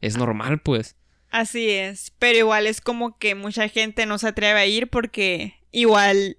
[0.00, 0.96] Es normal, pues.
[1.30, 5.54] Así es, pero igual es como que mucha gente no se atreve a ir porque
[5.72, 6.38] igual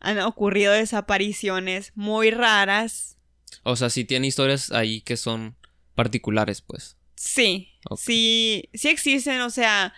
[0.00, 3.16] han ocurrido desapariciones muy raras.
[3.62, 5.56] O sea, sí tiene historias ahí que son
[5.94, 6.96] particulares, pues.
[7.14, 9.92] Sí, sí, sí existen, o sea,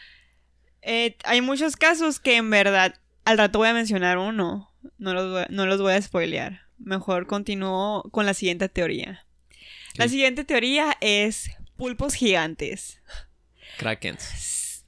[0.82, 5.30] eh, hay muchos casos que en verdad, al rato voy a mencionar uno, no los
[5.30, 9.24] voy, no los voy a spoilear, mejor continúo con la siguiente teoría.
[9.94, 13.00] La siguiente teoría es pulpos gigantes.
[13.78, 14.84] Krakens.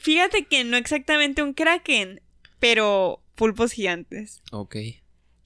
[0.00, 2.20] Fíjate que no exactamente un kraken,
[2.58, 4.42] pero pulpos gigantes.
[4.52, 4.76] Ok.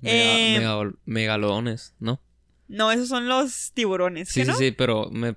[0.04, 2.20] Eh, Mega- megal- megalodones, ¿no?
[2.68, 4.56] No, esos son los tiburones, Sí, ¿que sí, no?
[4.56, 5.36] sí, pero me,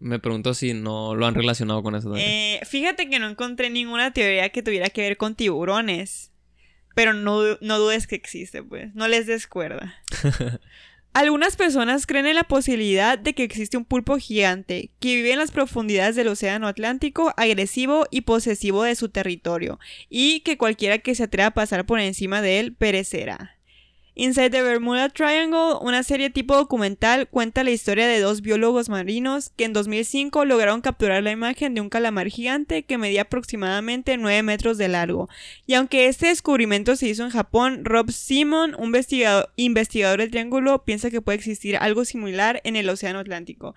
[0.00, 2.28] me pregunto si no lo han relacionado con eso también.
[2.28, 6.30] Eh, fíjate que no encontré ninguna teoría que tuviera que ver con tiburones.
[6.94, 8.94] Pero no, no dudes que existe, pues.
[8.94, 9.94] No les des cuerda.
[11.14, 15.38] Algunas personas creen en la posibilidad de que existe un pulpo gigante que vive en
[15.38, 21.14] las profundidades del Océano Atlántico, agresivo y posesivo de su territorio, y que cualquiera que
[21.14, 23.51] se atreva a pasar por encima de él perecerá.
[24.14, 29.50] Inside the Bermuda Triangle, una serie tipo documental, cuenta la historia de dos biólogos marinos
[29.56, 34.42] que en 2005 lograron capturar la imagen de un calamar gigante que medía aproximadamente 9
[34.42, 35.30] metros de largo.
[35.66, 40.84] Y aunque este descubrimiento se hizo en Japón, Rob Simon, un investigado- investigador del triángulo,
[40.84, 43.74] piensa que puede existir algo similar en el Océano Atlántico.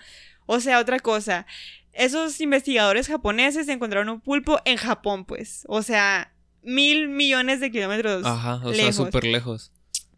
[0.48, 1.46] O sea, otra cosa,
[1.94, 5.64] esos investigadores japoneses encontraron un pulpo en Japón, pues.
[5.70, 9.72] O sea, mil millones de kilómetros Ajá, o sea, súper lejos.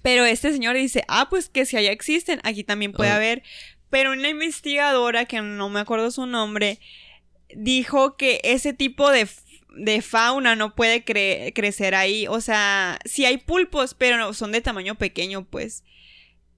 [0.08, 3.18] Pero este señor dice, ah, pues que si allá existen, aquí también puede Ah.
[3.18, 3.44] haber.
[3.90, 6.80] Pero una investigadora, que no me acuerdo su nombre,
[7.54, 9.28] dijo que ese tipo de,
[9.76, 12.26] de fauna no puede cre- crecer ahí.
[12.28, 15.84] O sea, sí hay pulpos, pero no, son de tamaño pequeño, pues.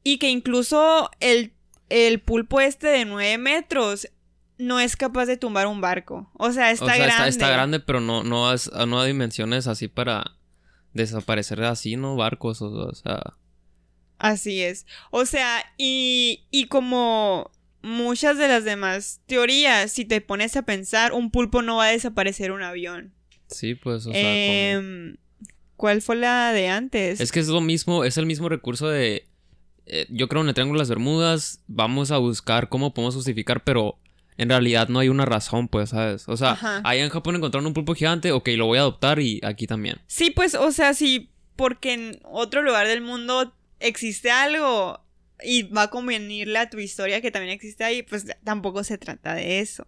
[0.03, 1.53] Y que incluso el,
[1.89, 4.09] el pulpo este de 9 metros
[4.57, 6.29] no es capaz de tumbar un barco.
[6.33, 7.13] O sea, está o sea, grande.
[7.13, 10.35] Está, está grande, pero no, no, es- no a dimensiones así para
[10.93, 12.15] desaparecer así, ¿no?
[12.15, 13.33] Barcos, o, o sea...
[14.17, 14.85] Así es.
[15.11, 21.13] O sea, y, y como muchas de las demás teorías, si te pones a pensar,
[21.13, 23.13] un pulpo no va a desaparecer un avión.
[23.47, 25.17] Sí, pues, o sea, como- Em,
[25.77, 27.21] ¿Cuál fue la de antes?
[27.21, 29.25] Es que es lo mismo, es el mismo recurso de...
[29.85, 33.63] eh, yo creo en el Triángulo de las Bermudas, vamos a buscar cómo podemos justificar,
[33.63, 33.97] pero
[34.39, 36.29] en realidad no hay una razón, pues, ¿sabes?
[36.29, 36.81] O sea, Ajá.
[36.85, 39.97] allá en Japón encontraron un pulpo gigante, ok, lo voy a adoptar y aquí también.
[40.07, 45.03] Sí, pues, o sea, sí, porque en otro lugar del mundo existe algo
[45.43, 49.35] y va a convenirle a tu historia que también existe ahí, pues tampoco se trata
[49.35, 49.85] de eso.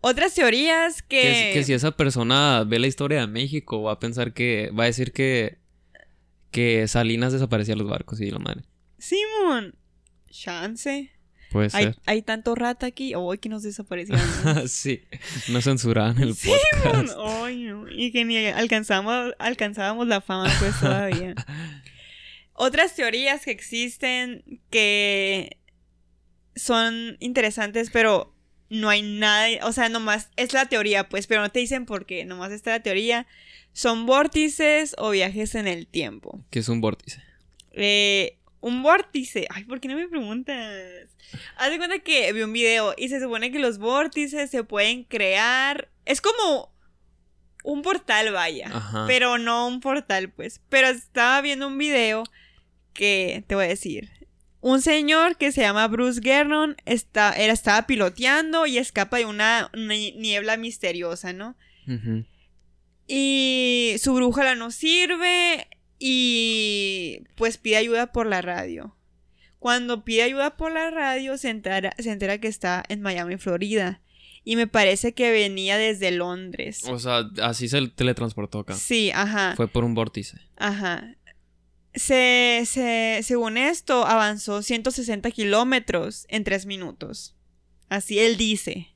[0.00, 1.20] Otras teorías que...
[1.20, 4.70] Que, que si esa persona ve la historia de México, va a pensar que...
[4.70, 5.58] Va a decir que...
[6.52, 8.62] Que Salinas desaparecía los barcos y la madre.
[8.98, 9.74] Simón,
[10.30, 11.10] chance.
[11.54, 11.96] Puede Hay, ser.
[12.04, 13.14] hay tanto rata aquí.
[13.14, 14.20] Hoy que nos desaparecieron.
[14.68, 15.04] sí,
[15.50, 16.50] no censuraban el Sí,
[16.82, 17.14] podcast.
[17.16, 17.88] Ay, no.
[17.88, 21.36] Y que ni alcanzamos, alcanzábamos la fama, pues todavía.
[22.54, 25.58] Otras teorías que existen que
[26.56, 28.34] son interesantes, pero
[28.68, 29.46] no hay nada.
[29.62, 32.24] O sea, nomás es la teoría, pues, pero no te dicen por qué.
[32.24, 33.28] Nomás está la teoría.
[33.72, 36.44] Son vórtices o viajes en el tiempo.
[36.50, 37.22] Que es un vórtice.
[37.70, 39.46] Eh, un vórtice.
[39.50, 40.56] Ay, ¿por qué no me preguntas?
[41.58, 45.04] Haz de cuenta que vi un video y se supone que los vórtices se pueden
[45.04, 45.90] crear.
[46.06, 46.72] Es como
[47.62, 48.70] un portal, vaya.
[48.72, 49.04] Ajá.
[49.06, 50.62] Pero no un portal, pues.
[50.70, 52.24] Pero estaba viendo un video
[52.94, 54.10] que te voy a decir.
[54.62, 59.70] Un señor que se llama Bruce Gernon está, era, estaba piloteando y escapa de una,
[59.74, 61.54] una niebla misteriosa, ¿no?
[63.06, 68.96] Y su brújula no sirve y pues pide ayuda por la radio.
[69.58, 74.02] Cuando pide ayuda por la radio se entera, se entera que está en Miami, Florida.
[74.46, 76.84] Y me parece que venía desde Londres.
[76.86, 78.74] O sea, así se teletransportó acá.
[78.74, 79.54] Sí, ajá.
[79.56, 80.38] Fue por un vórtice.
[80.56, 81.16] Ajá.
[81.94, 87.34] Se, se, según esto, avanzó 160 kilómetros en tres minutos.
[87.88, 88.93] Así él dice.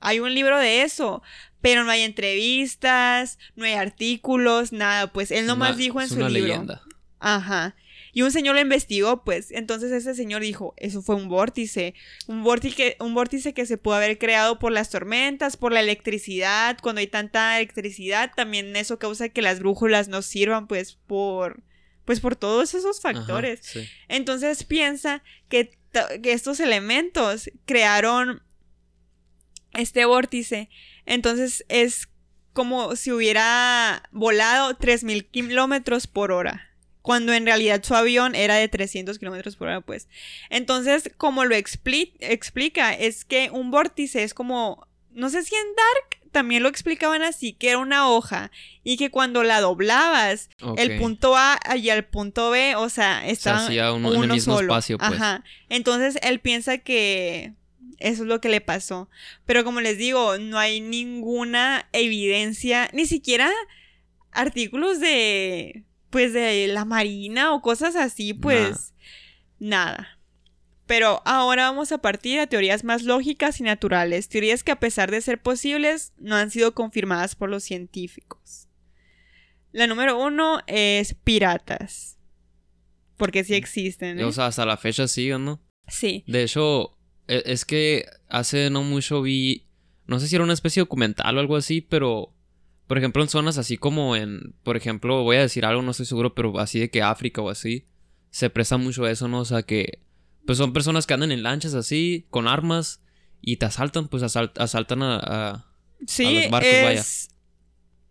[0.00, 1.22] Hay un libro de eso,
[1.60, 5.12] pero no hay entrevistas, no hay artículos, nada.
[5.12, 6.48] Pues él nomás Una- dijo en es su una libro.
[6.48, 6.82] leyenda.
[7.20, 7.74] Ajá.
[8.12, 9.50] Y un señor lo investigó, pues.
[9.50, 11.94] Entonces ese señor dijo, eso fue un vórtice.
[12.26, 16.78] Un vórtice, un vórtice que se pudo haber creado por las tormentas, por la electricidad.
[16.80, 21.62] Cuando hay tanta electricidad, también eso causa que las brújulas no sirvan, pues, por...
[22.04, 23.60] Pues por todos esos Ajá, factores.
[23.62, 23.86] sí.
[24.08, 25.76] Entonces piensa que
[26.24, 28.42] estos elementos crearon
[29.78, 30.68] este vórtice.
[31.06, 32.08] Entonces es
[32.52, 36.68] como si hubiera volado 3.000 kilómetros por hora.
[37.08, 40.08] cuando en realidad su avión era de 300 kilómetros por hora, pues.
[40.50, 46.30] Entonces, como lo explica, es que un vórtice es como, no sé si en Dark
[46.32, 48.50] también lo explicaban así, que era una hoja
[48.84, 53.72] y que cuando la doblabas, el punto A y el punto B, o sea, estaban
[53.94, 55.12] uno, en el mismo espacio, pues.
[55.12, 55.44] Ajá.
[55.70, 57.54] Entonces, él piensa que
[57.98, 59.08] eso es lo que le pasó.
[59.46, 63.50] Pero como les digo, no hay ninguna evidencia, ni siquiera
[64.30, 68.94] artículos de, pues, de la marina o cosas así, pues,
[69.58, 70.18] nada.
[70.86, 75.10] Pero ahora vamos a partir a teorías más lógicas y naturales, teorías que a pesar
[75.10, 78.68] de ser posibles, no han sido confirmadas por los científicos.
[79.72, 82.18] La número uno es piratas.
[83.18, 84.18] Porque sí existen.
[84.20, 84.24] ¿eh?
[84.24, 85.60] O sea, hasta la fecha siguen, ¿no?
[85.88, 86.24] Sí.
[86.26, 86.97] De hecho,
[87.28, 89.66] es que hace no mucho vi,
[90.06, 92.32] no sé si era una especie de documental o algo así, pero,
[92.86, 96.06] por ejemplo, en zonas así como en, por ejemplo, voy a decir algo, no estoy
[96.06, 97.86] seguro, pero así de que África o así,
[98.30, 99.40] se presta mucho eso, ¿no?
[99.40, 100.00] O sea, que,
[100.46, 103.02] pues son personas que andan en lanchas así, con armas,
[103.40, 105.66] y te asaltan, pues asaltan a, a,
[106.00, 106.84] los barcos, es...
[106.84, 107.04] vaya.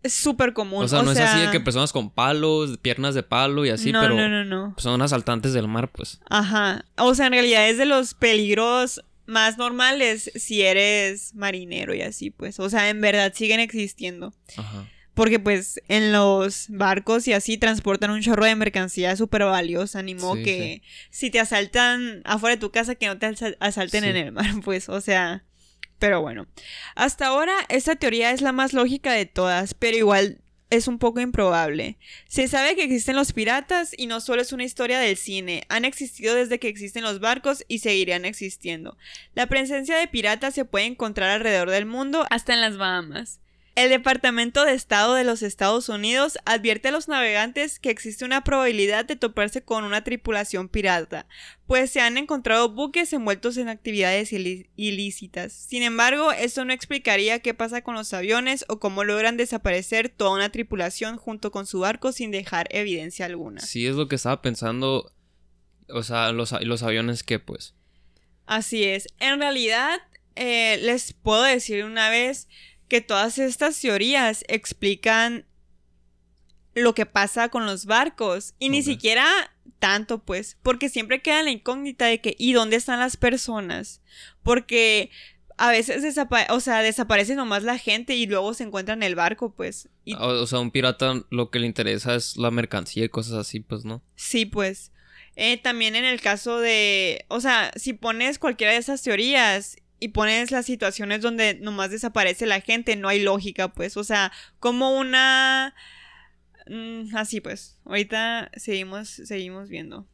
[0.00, 0.84] Es súper común.
[0.84, 3.92] O sea, no es así de que personas con palos, piernas de palo y así,
[3.92, 4.74] pero no, no, no.
[4.78, 6.20] son asaltantes del mar, pues.
[6.30, 6.84] Ajá.
[6.96, 12.30] O sea, en realidad es de los peligros más normales si eres marinero y así,
[12.30, 12.58] pues.
[12.58, 14.34] O sea, en verdad siguen existiendo.
[14.56, 14.88] Ajá.
[15.12, 20.14] Porque pues en los barcos y así transportan un chorro de mercancía súper valiosa, ni
[20.14, 24.32] modo que si te asaltan afuera de tu casa que no te asalten en el
[24.32, 25.44] mar, pues, o sea,
[25.98, 26.46] pero bueno.
[26.94, 30.38] Hasta ahora esta teoría es la más lógica de todas, pero igual
[30.70, 31.96] es un poco improbable.
[32.28, 35.84] Se sabe que existen los piratas y no solo es una historia del cine, han
[35.84, 38.96] existido desde que existen los barcos y seguirían existiendo.
[39.34, 43.40] La presencia de piratas se puede encontrar alrededor del mundo, hasta en las Bahamas.
[43.78, 48.42] El Departamento de Estado de los Estados Unidos advierte a los navegantes que existe una
[48.42, 51.28] probabilidad de toparse con una tripulación pirata,
[51.64, 55.52] pues se han encontrado buques envueltos en actividades ilícitas.
[55.52, 60.32] Sin embargo, eso no explicaría qué pasa con los aviones o cómo logran desaparecer toda
[60.32, 63.60] una tripulación junto con su barco sin dejar evidencia alguna.
[63.60, 65.12] Sí, es lo que estaba pensando.
[65.88, 67.76] O sea, los, aviones que pues.
[68.44, 69.06] Así es.
[69.20, 70.00] En realidad,
[70.34, 72.48] eh, les puedo decir una vez
[72.88, 75.44] que todas estas teorías explican
[76.74, 79.26] lo que pasa con los barcos y ni siquiera
[79.78, 84.00] tanto pues porque siempre queda la incógnita de que ¿y dónde están las personas?
[84.42, 85.10] Porque
[85.58, 86.16] a veces
[86.50, 89.88] o sea, desaparece nomás la gente y luego se encuentra en el barco, pues.
[90.16, 93.84] O, sea, un pirata lo que le interesa es la mercancía y cosas así, pues,
[93.84, 94.00] ¿no?
[94.14, 94.92] Sí, pues.
[95.34, 100.08] Eh, también en el caso de, o sea, si pones cualquiera de esas teorías y
[100.08, 104.98] pones las situaciones donde nomás desaparece la gente, no hay lógica, pues, o sea, como
[104.98, 105.74] una...
[106.66, 110.06] Mm, así pues, ahorita seguimos, seguimos viendo.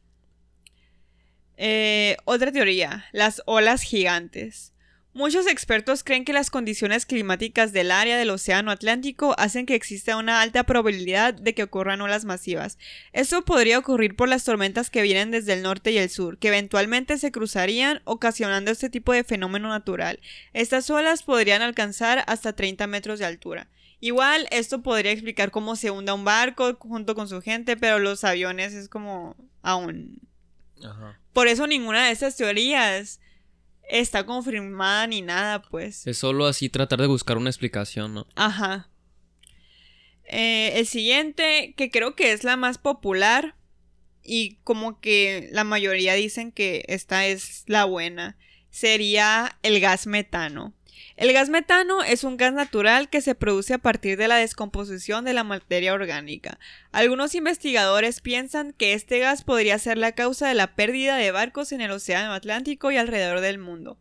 [1.57, 4.73] Eh, otra teoría, las olas gigantes.
[5.15, 10.17] Muchos expertos creen que las condiciones climáticas del área del Océano Atlántico hacen que exista
[10.17, 12.77] una alta probabilidad de que ocurran olas masivas.
[13.13, 16.49] Esto podría ocurrir por las tormentas que vienen desde el norte y el sur, que
[16.49, 20.19] eventualmente se cruzarían, ocasionando este tipo de fenómeno natural.
[20.51, 23.69] Estas olas podrían alcanzar hasta 30 metros de altura.
[24.01, 28.25] Igual, esto podría explicar cómo se hunda un barco junto con su gente, pero los
[28.25, 30.19] aviones es como aún.
[31.31, 33.21] Por eso ninguna de estas teorías
[33.89, 36.05] está confirmada ni nada, pues.
[36.05, 38.27] Es solo así tratar de buscar una explicación, ¿no?
[38.35, 38.89] Ajá.
[40.25, 43.55] Eh, el siguiente, que creo que es la más popular
[44.23, 48.37] y como que la mayoría dicen que esta es la buena,
[48.69, 50.74] sería el gas metano.
[51.15, 55.25] El gas metano es un gas natural que se produce a partir de la descomposición
[55.25, 56.59] de la materia orgánica.
[56.91, 61.71] Algunos investigadores piensan que este gas podría ser la causa de la pérdida de barcos
[61.71, 63.97] en el Océano Atlántico y alrededor del mundo.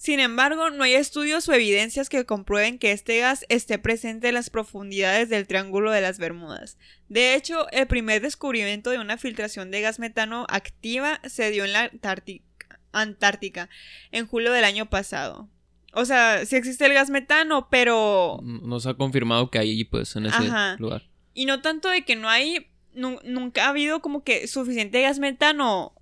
[0.00, 4.34] Sin embargo, no hay estudios o evidencias que comprueben que este gas esté presente en
[4.34, 6.78] las profundidades del Triángulo de las Bermudas.
[7.10, 11.74] De hecho, el primer descubrimiento de una filtración de gas metano activa se dio en
[11.74, 12.49] la Antártica
[12.92, 13.68] Antártica
[14.12, 15.48] en julio del año pasado.
[15.92, 18.40] O sea, sí existe el gas metano, pero...
[18.42, 21.08] No se ha confirmado que hay, pues, en ese lugar.
[21.34, 22.68] Y no tanto de que no hay...
[22.94, 25.94] nunca ha habido como que suficiente gas metano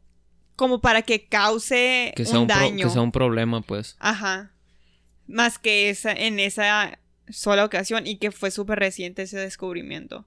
[0.56, 2.84] como para que cause un, daño.
[2.84, 3.96] que sea un problema, pues.
[4.00, 4.50] Ajá.
[5.28, 6.98] Más que esa, en esa
[7.28, 10.26] sola ocasión y que fue súper reciente ese descubrimiento.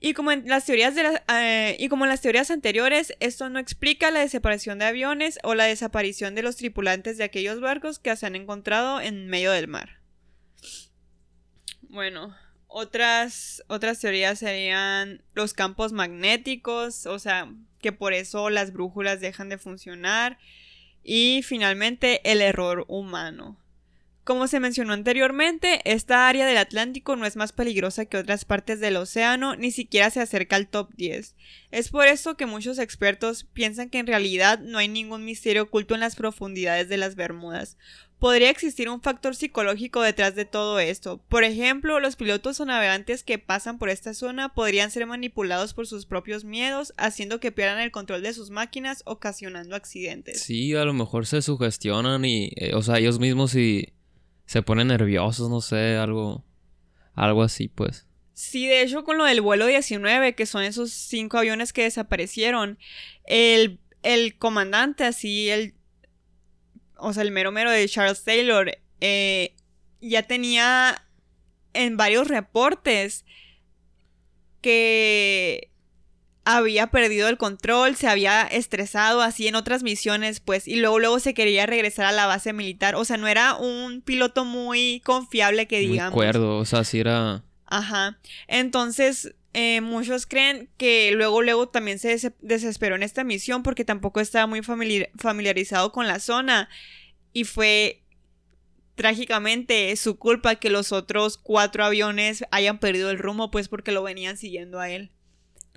[0.00, 3.58] Y como en las teorías de eh, y como en las teorías anteriores, esto no
[3.58, 8.14] explica la desaparición de aviones o la desaparición de los tripulantes de aquellos barcos que
[8.14, 10.00] se han encontrado en medio del mar.
[11.82, 12.36] Bueno,
[12.68, 19.48] Otras, otras teorías serían los campos magnéticos, o sea, que por eso las brújulas dejan
[19.48, 20.38] de funcionar.
[21.02, 23.56] Y finalmente el error humano.
[24.28, 28.78] Como se mencionó anteriormente, esta área del Atlántico no es más peligrosa que otras partes
[28.78, 31.34] del océano, ni siquiera se acerca al top 10.
[31.70, 35.94] Es por eso que muchos expertos piensan que en realidad no hay ningún misterio oculto
[35.94, 37.78] en las profundidades de las Bermudas.
[38.18, 41.22] Podría existir un factor psicológico detrás de todo esto.
[41.30, 45.86] Por ejemplo, los pilotos o navegantes que pasan por esta zona podrían ser manipulados por
[45.86, 50.42] sus propios miedos, haciendo que pierdan el control de sus máquinas, ocasionando accidentes.
[50.42, 53.94] Sí, a lo mejor se sugestionan y, eh, o sea, ellos mismos y
[54.48, 56.42] se ponen nerviosos, no sé, algo,
[57.14, 58.06] algo así, pues.
[58.32, 62.78] Sí, de hecho, con lo del vuelo 19, que son esos cinco aviones que desaparecieron,
[63.24, 65.74] el, el comandante, así, el,
[66.96, 69.54] o sea, el mero mero de Charles Taylor, eh,
[70.00, 71.04] ya tenía
[71.74, 73.26] en varios reportes
[74.62, 75.70] que
[76.56, 81.20] había perdido el control, se había estresado así en otras misiones, pues, y luego luego
[81.20, 82.94] se quería regresar a la base militar.
[82.94, 86.14] O sea, no era un piloto muy confiable que digamos.
[86.14, 87.44] Muy acuerdo, o sea, sí era.
[87.66, 88.18] Ajá.
[88.46, 94.20] Entonces, eh, muchos creen que luego luego también se desesperó en esta misión porque tampoco
[94.20, 96.70] estaba muy familiarizado con la zona.
[97.34, 98.04] Y fue
[98.94, 104.02] trágicamente su culpa que los otros cuatro aviones hayan perdido el rumbo, pues porque lo
[104.02, 105.12] venían siguiendo a él.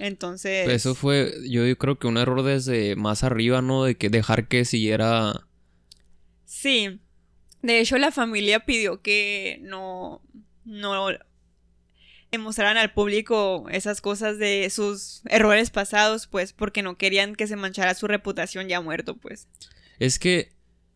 [0.01, 0.67] Entonces.
[0.67, 3.83] Eso fue, yo creo que un error desde más arriba, ¿no?
[3.83, 5.47] De que dejar que siguiera.
[6.43, 6.99] Sí.
[7.61, 10.21] De hecho, la familia pidió que no.
[10.65, 11.07] No
[12.39, 17.55] mostraran al público esas cosas de sus errores pasados, pues, porque no querían que se
[17.55, 19.47] manchara su reputación ya muerto, pues.
[19.99, 20.53] Es que,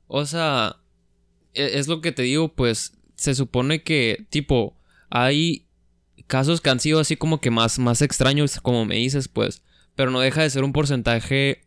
[0.08, 0.78] o sea,
[1.53, 4.78] e, es lo que te digo, pues, se supone que, tipo,
[5.10, 5.64] hay
[6.28, 9.63] casos que han sido así como que más, más extraños, como me dices, pues,
[9.95, 11.61] pero no deja de ser un porcentaje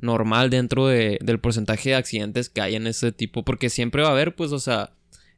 [0.00, 4.08] normal dentro de, del porcentaje de accidentes que hay en ese tipo, porque siempre va
[4.08, 4.92] a haber, pues, o sea,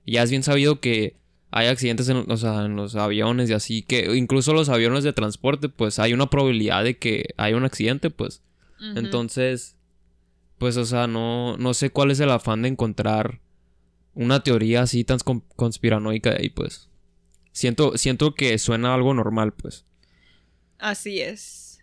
[0.06, 1.16] ya es bien sabido que
[1.50, 5.98] hay accidentes en, en los aviones y así, que incluso los aviones de transporte, pues,
[5.98, 8.42] hay una probabilidad de que haya un accidente, pues.
[8.94, 9.76] Entonces,
[10.58, 13.40] pues, o sea, no, no sé cuál es el afán de encontrar
[14.16, 15.18] una teoría así tan
[15.56, 16.88] conspiranoica y pues.
[17.56, 19.86] Siento, siento que suena algo normal, pues.
[20.78, 21.82] Así es.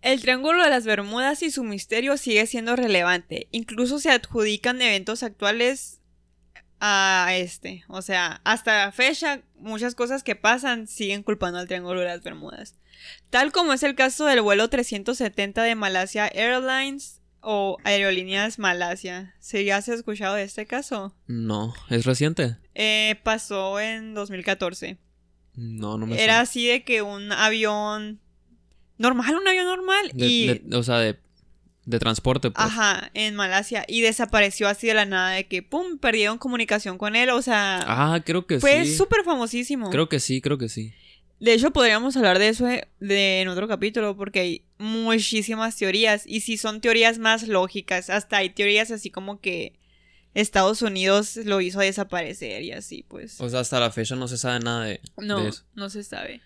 [0.00, 3.48] El Triángulo de las Bermudas y su misterio sigue siendo relevante.
[3.50, 6.00] Incluso se adjudican eventos actuales
[6.78, 7.82] a este.
[7.88, 12.22] O sea, hasta la fecha, muchas cosas que pasan siguen culpando al Triángulo de las
[12.22, 12.76] Bermudas.
[13.30, 19.34] Tal como es el caso del vuelo 370 de Malasia Airlines o Aerolíneas Malasia.
[19.38, 21.14] ¿Sí has escuchado de este caso?
[21.26, 22.56] No, ¿es reciente?
[22.74, 24.98] Eh, pasó en 2014.
[25.54, 28.20] No, no me Era así de que un avión
[28.98, 30.62] normal, un avión normal y...
[30.72, 31.18] o sea, de,
[31.84, 32.50] de transporte.
[32.50, 32.66] Pues.
[32.66, 33.84] Ajá, en Malasia.
[33.86, 37.84] Y desapareció así de la nada, de que, ¡pum!, perdieron comunicación con él, o sea...
[37.86, 38.60] Ah, creo que sí.
[38.60, 39.90] Fue súper famosísimo.
[39.90, 40.92] Creo que sí, creo que sí.
[41.40, 46.24] De hecho, podríamos hablar de eso eh, de, en otro capítulo, porque hay muchísimas teorías.
[46.26, 49.78] Y si son teorías más lógicas, hasta hay teorías así como que
[50.34, 53.40] Estados Unidos lo hizo desaparecer y así, pues.
[53.40, 56.40] O sea, hasta la fecha no se sabe nada de, no, No, se sabe.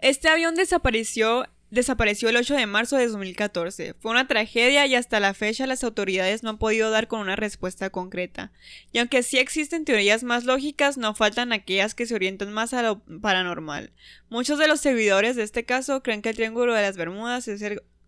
[0.00, 3.94] Este avión desapareció, desapareció el 8 de marzo de 2014.
[3.94, 7.36] Fue una tragedia y hasta la fecha las autoridades no han podido dar con una
[7.36, 8.52] respuesta concreta.
[8.92, 12.82] Y aunque sí existen teorías más lógicas, no faltan aquellas que se orientan más a
[12.82, 13.92] lo paranormal.
[14.30, 17.62] Muchos de los seguidores de este caso creen que el Triángulo de las Bermudas es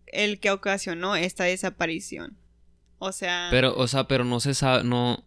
[0.07, 2.37] el que ocasionó esta desaparición.
[3.03, 3.47] O sea.
[3.49, 5.25] Pero, o sea, pero no se sabe, no,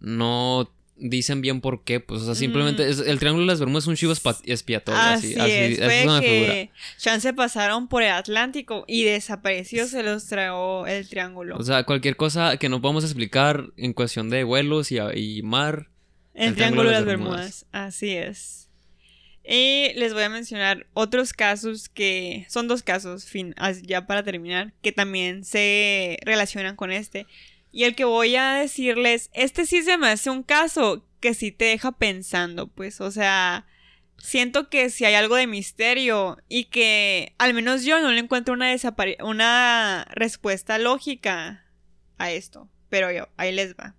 [0.00, 3.84] no dicen bien por qué, pues, o sea, simplemente es, el Triángulo de las Bermudas
[3.84, 5.00] es un chivo expiatorio.
[5.00, 10.26] Así, así, es, fue es que chance pasaron por el Atlántico y desapareció, se los
[10.26, 11.56] trajo el Triángulo.
[11.56, 15.88] O sea, cualquier cosa que no podamos explicar en cuestión de vuelos y, y mar.
[16.34, 17.66] El, Triángulo, de las Bermudas.
[17.72, 18.70] Así es.
[19.44, 24.72] Y les voy a mencionar otros casos que son dos casos, fin, ya para terminar,
[24.82, 27.26] que también se relacionan con este.
[27.72, 31.50] Y el que voy a decirles, este sí se me hace un caso que sí
[31.50, 33.66] te deja pensando, pues, o sea,
[34.18, 38.54] siento que si hay algo de misterio y que al menos yo no le encuentro
[38.54, 38.74] una,
[39.24, 41.64] una respuesta lógica
[42.18, 43.96] a esto, pero yo, ahí les va.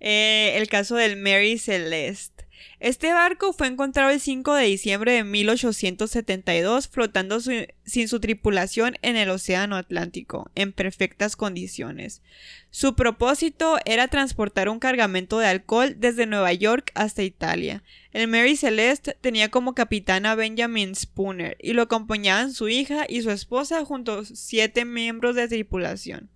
[0.00, 2.33] Eh, el caso del Mary Celeste.
[2.80, 9.16] Este barco fue encontrado el 5 de diciembre de 1872 flotando sin su tripulación en
[9.16, 12.22] el Océano Atlántico, en perfectas condiciones.
[12.70, 17.82] Su propósito era transportar un cargamento de alcohol desde Nueva York hasta Italia.
[18.12, 23.30] El Mary Celeste tenía como capitana Benjamin Spooner y lo acompañaban su hija y su
[23.30, 26.33] esposa junto a siete miembros de tripulación.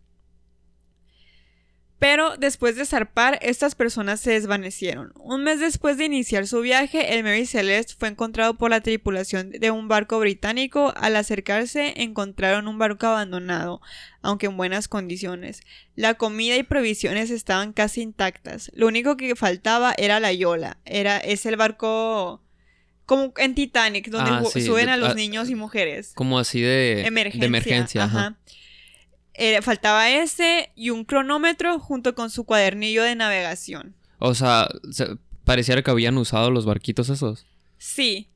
[1.99, 5.13] Pero después de zarpar, estas personas se desvanecieron.
[5.17, 9.51] Un mes después de iniciar su viaje, el Mary Celeste fue encontrado por la tripulación
[9.51, 10.95] de un barco británico.
[10.97, 13.81] Al acercarse, encontraron un barco abandonado,
[14.23, 15.63] aunque en buenas condiciones.
[15.97, 18.71] La comida y provisiones estaban casi intactas.
[18.75, 20.79] Lo único que faltaba era la yola.
[20.85, 22.45] Era, es el barco
[23.07, 26.13] como en Titanic, donde Ah, sí, suben a los ah, niños y mujeres.
[26.15, 27.41] Como así de Emergencia.
[27.41, 28.05] de emergencia.
[28.05, 28.19] ajá.
[28.19, 28.39] ajá.
[29.41, 33.95] Eh, faltaba ese y un cronómetro junto con su cuadernillo de navegación.
[34.19, 37.47] O sea, se- pareciera que habían usado los barquitos esos.
[37.79, 38.29] Sí,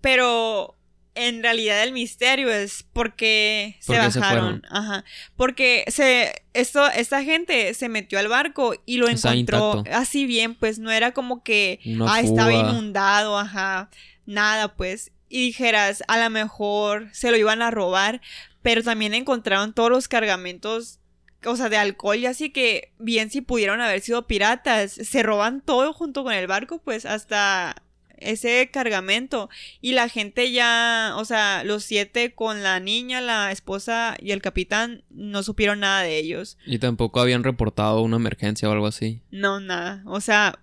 [0.00, 0.76] pero
[1.16, 4.60] en realidad el misterio es por qué se ¿Por qué se bajaron.
[4.60, 4.62] fueron?
[4.70, 5.04] Ajá.
[5.36, 9.96] Porque se, esto, esta gente se metió al barco y lo Está encontró intacto.
[9.98, 13.90] así bien, pues no era como que ah, estaba inundado, ajá.
[14.26, 15.10] Nada, pues.
[15.28, 18.20] Y dijeras, a lo mejor se lo iban a robar,
[18.64, 20.98] pero también encontraron todos los cargamentos,
[21.44, 25.60] o sea, de alcohol y así que bien si pudieron haber sido piratas, se roban
[25.60, 27.76] todo junto con el barco, pues hasta
[28.16, 29.50] ese cargamento
[29.82, 34.40] y la gente ya, o sea, los siete con la niña, la esposa y el
[34.40, 36.56] capitán no supieron nada de ellos.
[36.64, 39.20] Y tampoco habían reportado una emergencia o algo así.
[39.30, 40.02] No, nada.
[40.06, 40.58] O sea,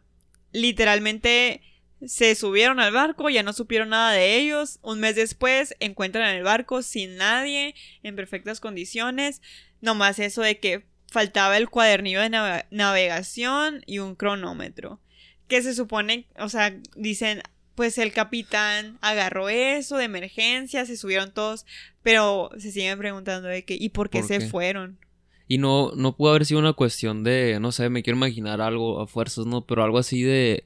[0.54, 1.62] literalmente
[2.06, 4.80] se subieron al barco, ya no supieron nada de ellos.
[4.82, 9.42] Un mes después encuentran el barco sin nadie, en perfectas condiciones.
[9.82, 15.00] Nomás eso de que faltaba el cuadernillo de nave- navegación y un cronómetro.
[15.48, 17.42] Que se supone, o sea, dicen,
[17.76, 21.66] pues el capitán agarró eso de emergencia, se subieron todos,
[22.04, 24.48] pero se siguen preguntando de que, ¿y por qué ¿Por se qué?
[24.48, 24.98] fueron?
[25.48, 29.02] Y no, no pudo haber sido una cuestión de, no sé, me quiero imaginar algo
[29.02, 29.66] a fuerzas, ¿no?
[29.66, 30.64] Pero algo así de,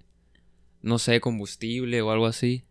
[0.86, 2.64] no sé, combustible o algo así.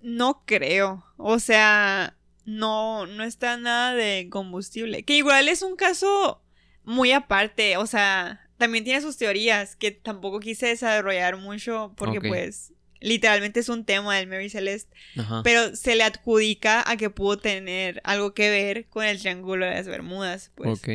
[0.00, 1.04] No creo.
[1.18, 5.02] O sea, no, no está nada de combustible.
[5.02, 6.42] Que igual es un caso
[6.82, 7.76] muy aparte.
[7.76, 13.68] O sea, también tiene sus teorías que tampoco quise desarrollar mucho porque pues literalmente es
[13.68, 14.96] un tema del Mary Celeste.
[15.18, 15.42] Ajá.
[15.44, 19.74] Pero se le adjudica a que pudo tener algo que ver con el Triángulo de
[19.74, 20.52] las Bermudas.
[20.54, 20.78] Pues.
[20.78, 20.88] ok.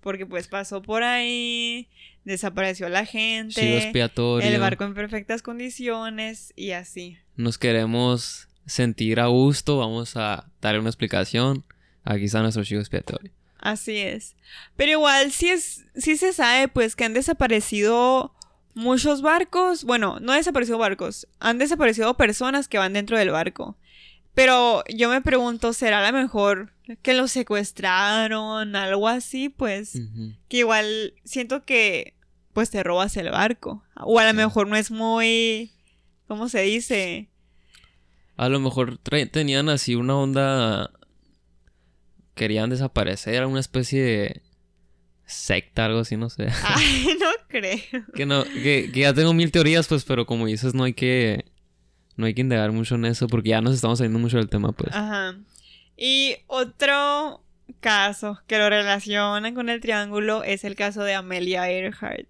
[0.00, 1.90] Porque pues pasó por ahí,
[2.30, 3.90] desapareció la gente.
[3.92, 7.18] El barco en perfectas condiciones y así.
[7.36, 11.64] Nos queremos sentir a gusto, vamos a darle una explicación.
[12.04, 13.32] Aquí está nuestro chivo expiatorio.
[13.58, 14.36] Así es.
[14.76, 18.34] Pero igual sí es, sí se sabe pues que han desaparecido
[18.74, 19.84] muchos barcos.
[19.84, 23.76] Bueno, no han desaparecido barcos, han desaparecido personas que van dentro del barco.
[24.34, 26.72] Pero yo me pregunto, ¿será a lo mejor
[27.02, 28.76] que los secuestraron?
[28.76, 30.00] Algo así, pues.
[30.48, 32.14] Que igual siento que
[32.60, 33.82] pues te robas el barco.
[33.96, 34.36] O a lo Sí.
[34.36, 35.72] mejor no es muy.
[36.28, 37.30] ¿Cómo se dice?
[38.36, 40.90] A lo mejor tenían así una onda.
[42.34, 44.42] Querían desaparecer, una especie de
[45.24, 46.48] secta, algo así, no sé.
[46.64, 47.78] Ay, no creo.
[48.14, 51.46] que no, que, que ya tengo mil teorías, pues, pero como dices, no hay que.
[52.16, 54.72] No hay que indagar mucho en eso, porque ya nos estamos saliendo mucho del tema,
[54.72, 54.94] pues.
[54.94, 55.34] Ajá.
[55.96, 57.42] Y otro
[57.80, 62.28] caso que lo relacionan con el triángulo es el caso de Amelia Earhart.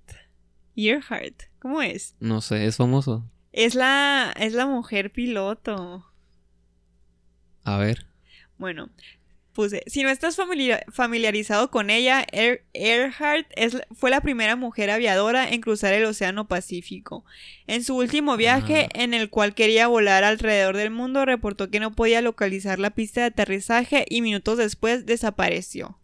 [0.76, 2.14] Earhart, ¿cómo es?
[2.20, 3.24] No sé, es famoso.
[3.52, 6.06] Es la, es la mujer piloto.
[7.64, 8.06] A ver.
[8.58, 8.90] Bueno,
[9.52, 14.90] puse, si no estás familiar- familiarizado con ella, Ear- Earhart es, fue la primera mujer
[14.90, 17.24] aviadora en cruzar el Océano Pacífico.
[17.66, 19.02] En su último viaje, Ah.
[19.02, 23.20] en el cual quería volar alrededor del mundo, reportó que no podía localizar la pista
[23.22, 25.98] de aterrizaje y minutos después desapareció.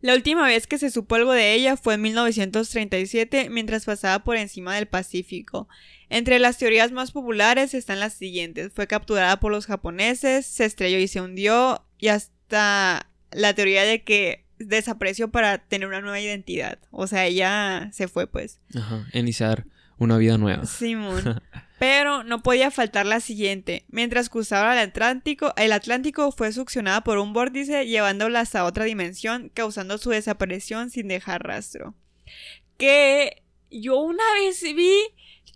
[0.00, 4.36] La última vez que se supo algo de ella fue en 1937 mientras pasaba por
[4.36, 5.68] encima del Pacífico.
[6.08, 8.72] Entre las teorías más populares están las siguientes.
[8.72, 14.02] Fue capturada por los japoneses, se estrelló y se hundió, y hasta la teoría de
[14.02, 16.78] que desapareció para tener una nueva identidad.
[16.90, 18.60] O sea, ella se fue pues.
[18.74, 19.06] Ajá.
[19.12, 19.66] Iniciar
[19.98, 20.66] una vida nueva.
[20.66, 21.42] Simón.
[21.78, 23.84] Pero no podía faltar la siguiente.
[23.88, 29.50] Mientras cruzaba el Atlántico, el Atlántico fue succionada por un vórtice llevándola hasta otra dimensión,
[29.54, 31.94] causando su desaparición sin dejar rastro.
[32.76, 34.92] Que yo una vez vi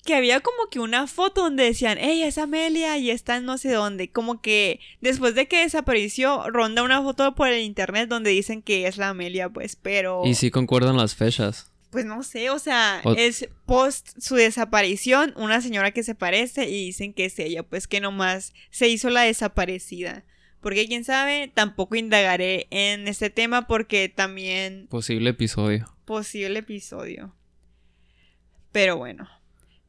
[0.05, 3.59] que había como que una foto donde decían, ella es Amelia y está en no
[3.59, 4.11] sé dónde.
[4.11, 8.87] Como que después de que desapareció, ronda una foto por el internet donde dicen que
[8.87, 10.23] es la Amelia, pues, pero...
[10.25, 11.72] Y sí concuerdan las fechas.
[11.93, 16.69] Pues no sé, o sea, O- es post su desaparición, una señora que se parece
[16.69, 20.25] y dicen que es ella, pues que nomás se hizo la desaparecida.
[20.63, 25.95] Porque quién sabe, tampoco indagaré en este tema porque también Posible episodio.
[26.07, 27.37] posible episodio.
[28.73, 29.29] Pero bueno.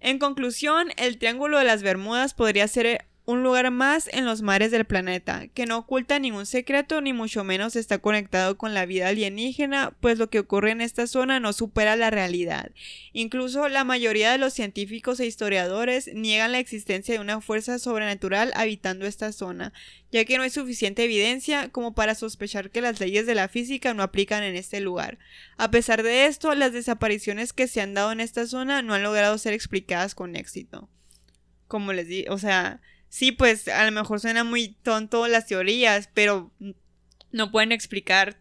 [0.02, 4.70] En conclusión, el Triángulo de las Bermudas podría ser un lugar más en los mares
[4.72, 9.08] del planeta, que no oculta ningún secreto ni mucho menos está conectado con la vida
[9.08, 12.72] alienígena, pues lo que ocurre en esta zona no supera la realidad.
[13.14, 18.52] Incluso la mayoría de los científicos e historiadores niegan la existencia de una fuerza sobrenatural
[18.56, 19.72] habitando esta zona,
[20.12, 23.94] ya que no hay suficiente evidencia como para sospechar que las leyes de la física
[23.94, 25.18] no aplican en este lugar.
[25.56, 29.04] A pesar de esto, las desapariciones que se han dado en esta zona no han
[29.04, 30.90] logrado ser explicadas con éxito.
[31.70, 32.82] Como les di, o sea,
[33.14, 36.52] sí, pues a lo mejor suena muy tonto las teorías, pero
[37.32, 38.40] no pueden explicar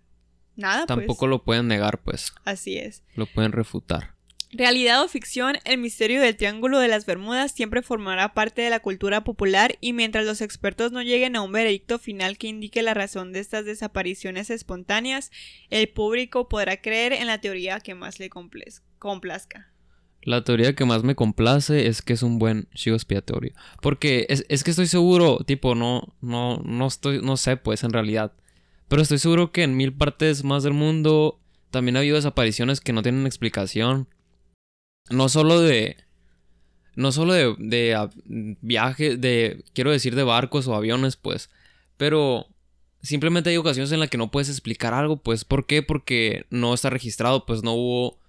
[0.57, 0.87] nada.
[0.87, 0.97] pues.
[0.97, 2.33] Tampoco lo pueden negar, pues.
[2.47, 3.03] Así es.
[3.15, 4.15] Lo pueden refutar.
[4.51, 8.81] Realidad o ficción, el misterio del Triángulo de las Bermudas siempre formará parte de la
[8.81, 12.95] cultura popular y mientras los expertos no lleguen a un veredicto final que indique la
[12.95, 15.31] razón de estas desapariciones espontáneas,
[15.69, 19.72] el público podrá creer en la teoría que más le complazca.
[20.25, 23.53] La teoría que más me complace es que es un buen chivo expiatorio.
[23.81, 27.93] Porque es, es que estoy seguro, tipo, no, no, no estoy, no sé, pues, en
[27.93, 28.33] realidad.
[28.89, 32.93] Pero estoy seguro que en mil partes más del mundo también ha habido desapariciones que
[32.93, 34.07] no tienen explicación.
[35.11, 35.97] No solo de.
[36.95, 39.65] No solo de, de ah, viajes, de.
[39.73, 41.51] Quiero decir, de barcos o aviones, pues.
[41.97, 42.47] Pero
[43.03, 45.45] simplemente hay ocasiones en las que no puedes explicar algo, pues.
[45.45, 45.83] ¿Por qué?
[45.83, 48.22] Porque no está registrado, pues no hubo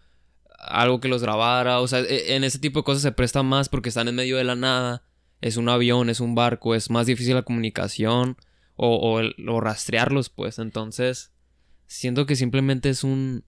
[0.68, 1.80] algo que los grabara.
[1.80, 4.38] O sea, e- en ese tipo de cosas se presta más porque están en medio
[4.38, 5.03] de la nada.
[5.41, 8.38] Es un avión, es un barco, es más difícil la comunicación
[8.76, 10.59] o, o, rastrearlos, pues.
[10.59, 11.32] Entonces,
[11.88, 13.43] siento que simplemente es un...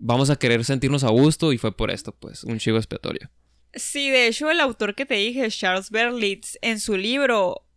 [0.00, 3.30] Vamos a querer sentirnos a gusto y fue por esto, pues, un chivo expiatorio.
[3.74, 7.67] Sí, de hecho, el autor que te dije, Charles Berlitz, en su libro,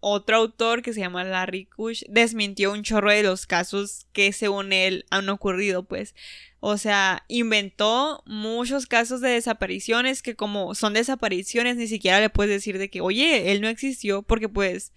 [0.00, 4.72] otro autor que se llama Larry Kush, desmintió un chorro de los casos que según
[4.72, 6.14] él han ocurrido, pues.
[6.58, 12.52] O sea, inventó muchos casos de desapariciones que como son desapariciones ni siquiera le puedes
[12.52, 14.92] decir de que, oye, él no existió porque pues,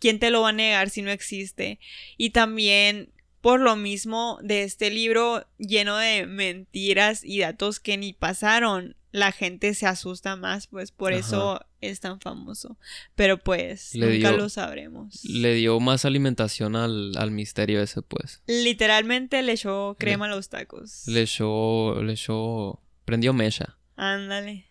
[0.00, 1.78] ¿quién te lo va a negar si no existe?
[2.16, 8.12] Y también por lo mismo de este libro lleno de mentiras y datos que ni
[8.12, 11.20] pasaron, la gente se asusta más, pues por Ajá.
[11.20, 12.76] eso es tan famoso.
[13.14, 15.24] Pero pues Le nunca dio- lo sabremos.
[15.24, 18.42] Le dio más alimentación al, al misterio ese, pues.
[18.46, 21.06] Literalmente le echó crema a los tacos.
[21.06, 22.02] Le echó...
[22.02, 22.80] Le echó...
[23.04, 23.78] Prendió mecha.
[23.96, 24.66] Ándale.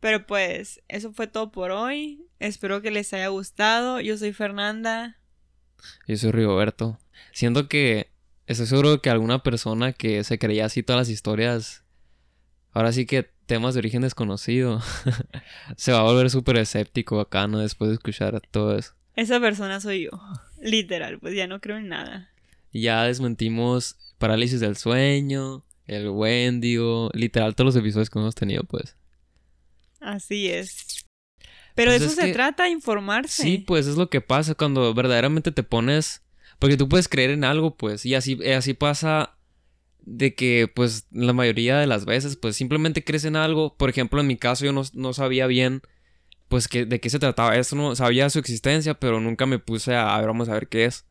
[0.00, 2.26] Pero pues, eso fue todo por hoy.
[2.38, 4.00] Espero que les haya gustado.
[4.00, 5.18] Yo soy Fernanda.
[6.06, 6.98] Yo soy Rigoberto.
[7.32, 8.10] Siento que
[8.46, 11.84] estoy seguro que alguna persona que se creía así todas las historias,
[12.72, 14.80] ahora sí que temas de origen desconocido,
[15.76, 17.58] se va a volver súper escéptico acá, ¿no?
[17.58, 18.92] Después de escuchar todo eso.
[19.16, 20.10] Esa persona soy yo.
[20.62, 22.30] Literal, pues ya no creo en nada.
[22.72, 28.94] Ya desmentimos parálisis del sueño, el Wendigo, literal todos los episodios que hemos tenido, pues.
[30.00, 31.04] Así es.
[31.74, 33.42] Pero Pues de es eso se que- trata, informarse.
[33.42, 36.22] Sí, pues es lo que pasa cuando verdaderamente te pones.
[36.60, 38.04] Porque tú puedes creer en algo, pues.
[38.06, 39.34] Y así, así pasa
[40.16, 43.76] de que, pues, la mayoría de las veces, pues simplemente crees en algo.
[43.76, 45.82] Por ejemplo, en mi caso, yo no, no sabía bien,
[46.48, 47.76] pues, que, de qué se trataba eso.
[47.76, 50.86] No sabía su existencia, pero nunca me puse a, a ver, vamos a ver qué
[50.86, 51.06] es.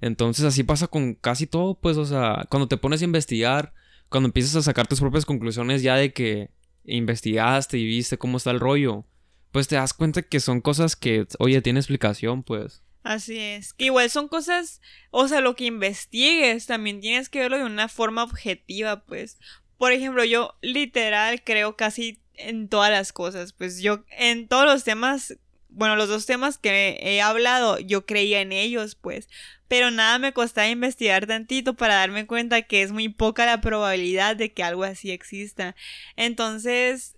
[0.00, 3.74] Entonces, así pasa con casi todo, pues, o sea, cuando te pones a investigar,
[4.08, 6.50] cuando empiezas a sacar tus propias conclusiones ya de que
[6.84, 9.04] investigaste y viste cómo está el rollo
[9.52, 12.82] pues te das cuenta que son cosas que, oye, tiene explicación, pues.
[13.08, 13.72] Así es.
[13.72, 17.88] Que igual son cosas, o sea, lo que investigues también tienes que verlo de una
[17.88, 19.38] forma objetiva, pues.
[19.78, 24.84] Por ejemplo, yo literal creo casi en todas las cosas, pues yo en todos los
[24.84, 25.38] temas,
[25.70, 29.30] bueno, los dos temas que he hablado, yo creía en ellos, pues.
[29.68, 34.36] Pero nada me costaba investigar tantito para darme cuenta que es muy poca la probabilidad
[34.36, 35.74] de que algo así exista.
[36.16, 37.17] Entonces,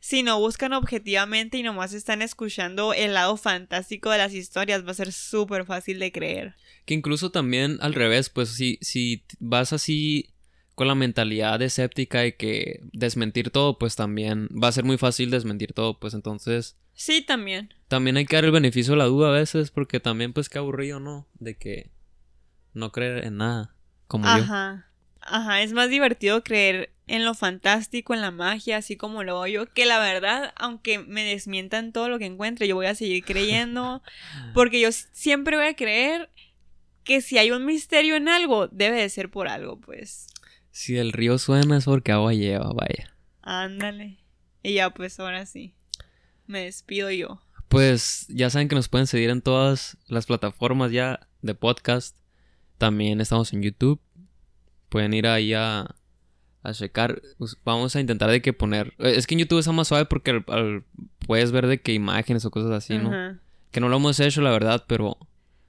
[0.00, 4.90] si no buscan objetivamente y nomás están escuchando el lado fantástico de las historias, va
[4.92, 6.56] a ser súper fácil de creer.
[6.86, 10.30] Que incluso también al revés, pues si, si vas así
[10.74, 15.30] con la mentalidad escéptica de que desmentir todo, pues también va a ser muy fácil
[15.30, 17.74] desmentir todo, pues entonces Sí, también.
[17.88, 20.56] también hay que dar el beneficio de la duda a veces, porque también pues qué
[20.58, 21.28] aburrido, ¿no?
[21.34, 21.90] De que
[22.72, 23.74] no creer en nada,
[24.06, 24.30] como yo.
[24.42, 24.86] Ajá.
[25.22, 29.66] Ajá, es más divertido creer en lo fantástico, en la magia, así como lo yo,
[29.66, 34.00] que la verdad, aunque me desmientan todo lo que encuentre, yo voy a seguir creyendo,
[34.54, 36.30] porque yo siempre voy a creer
[37.02, 40.28] que si hay un misterio en algo, debe de ser por algo, pues.
[40.70, 43.12] Si el río suena es porque agua lleva, vaya.
[43.42, 44.18] Ándale.
[44.62, 45.74] Y ya, pues ahora sí.
[46.46, 47.42] Me despido yo.
[47.68, 52.16] Pues ya saben que nos pueden seguir en todas las plataformas ya de podcast.
[52.78, 54.00] También estamos en YouTube.
[54.88, 55.96] Pueden ir ahí a,
[56.62, 57.20] a checar.
[57.64, 58.88] Vamos a intentar de que poner...
[58.98, 60.84] eh, Es que en YouTube está más suave porque al- al-
[61.26, 63.08] puedes ver de que imágenes o cosas así, ¿no?
[63.08, 63.38] Ajá.
[63.70, 65.16] Que no lo hemos hecho, la verdad, pero...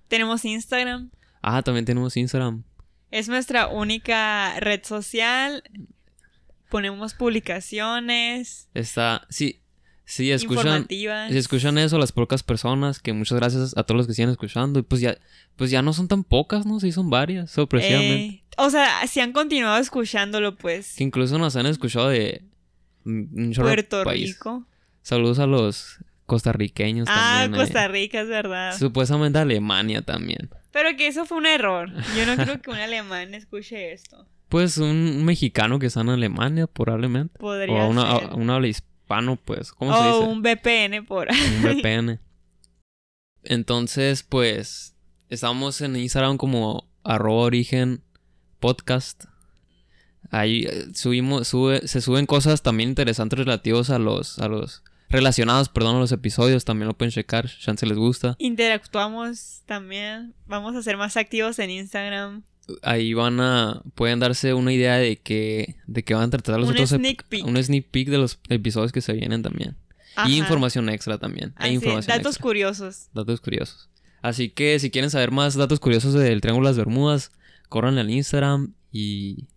[0.08, 1.12] Tenemos Instagram.
[1.42, 2.64] Ah, también tenemos Instagram.
[3.12, 5.64] Es nuestra única red social.
[6.70, 9.26] Ponemos publicaciones Está...
[9.30, 9.61] Sí,
[10.06, 10.88] sí, escuchan...
[10.90, 14.80] Si escuchan eso las pocas personas, que muchas gracias a todos los que siguen escuchando.
[14.80, 15.18] Y pues ya,
[15.56, 16.80] pues ya no son tan pocas, ¿no?
[16.80, 18.36] Sí son varias, sorpresivamente.
[18.36, 20.96] Eh, o sea, si han continuado escuchándolo, pues.
[20.96, 22.44] Que incluso nos han escuchado de
[23.06, 24.04] un Puerto.
[24.04, 24.66] Rico.
[25.02, 27.56] Saludos a los costarriqueños Ah, también.
[27.62, 27.64] eh.
[27.64, 28.78] Costa Rica, es verdad.
[28.78, 30.50] Supuestamente Alemania también.
[30.72, 31.90] Pero que eso fue un error.
[32.16, 34.26] Yo no creo que un alemán escuche esto.
[34.48, 37.38] Pues un mexicano que está en Alemania, probablemente.
[37.40, 38.30] Podría o una, ser.
[38.30, 38.68] a- un habla
[39.12, 39.72] hispano, pues.
[39.74, 40.32] ¿Cómo se o dice?
[40.32, 42.20] un VPN por Un VPN.
[43.44, 44.96] Entonces, pues,
[45.30, 48.04] estamos en Instagram como arroba origen
[48.60, 49.26] podcast.
[50.30, 55.68] Ahí eh, subimos, sube, se suben cosas también interesantes relativos a los, a los, relacionados,
[55.68, 56.64] perdón, a los episodios.
[56.64, 58.36] También lo pueden checar, chance les gusta.
[58.40, 60.36] interactuamos también.
[60.46, 62.44] Vamos a ser más activos en Instagram.
[62.82, 66.70] Ahí van a, pueden darse una idea de que, de que van a tratar los
[66.70, 67.46] un otros, sneak peek.
[67.46, 69.76] un sneak peek de los episodios que se vienen también.
[70.16, 70.30] Ajá.
[70.30, 71.54] Y información extra también.
[71.56, 72.44] Hay información datos extra.
[72.44, 73.10] curiosos.
[73.14, 73.90] Datos curiosos.
[74.22, 77.32] Así que si quieren saber más datos curiosos del Triángulo de las Bermudas,
[77.70, 79.48] corran al Instagram y,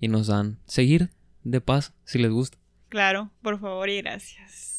[0.00, 1.10] y nos dan seguir
[1.44, 2.58] de paz si les gusta.
[2.88, 4.71] Claro, por favor y gracias.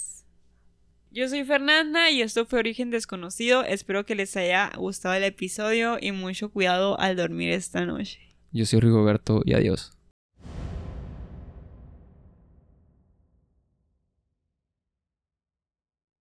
[1.16, 3.64] Yo soy Fernanda y esto fue Origen Desconocido.
[3.64, 8.20] Espero que les haya gustado el episodio y mucho cuidado al dormir esta noche.
[8.51, 9.92] Yo soy Rigoberto y adiós.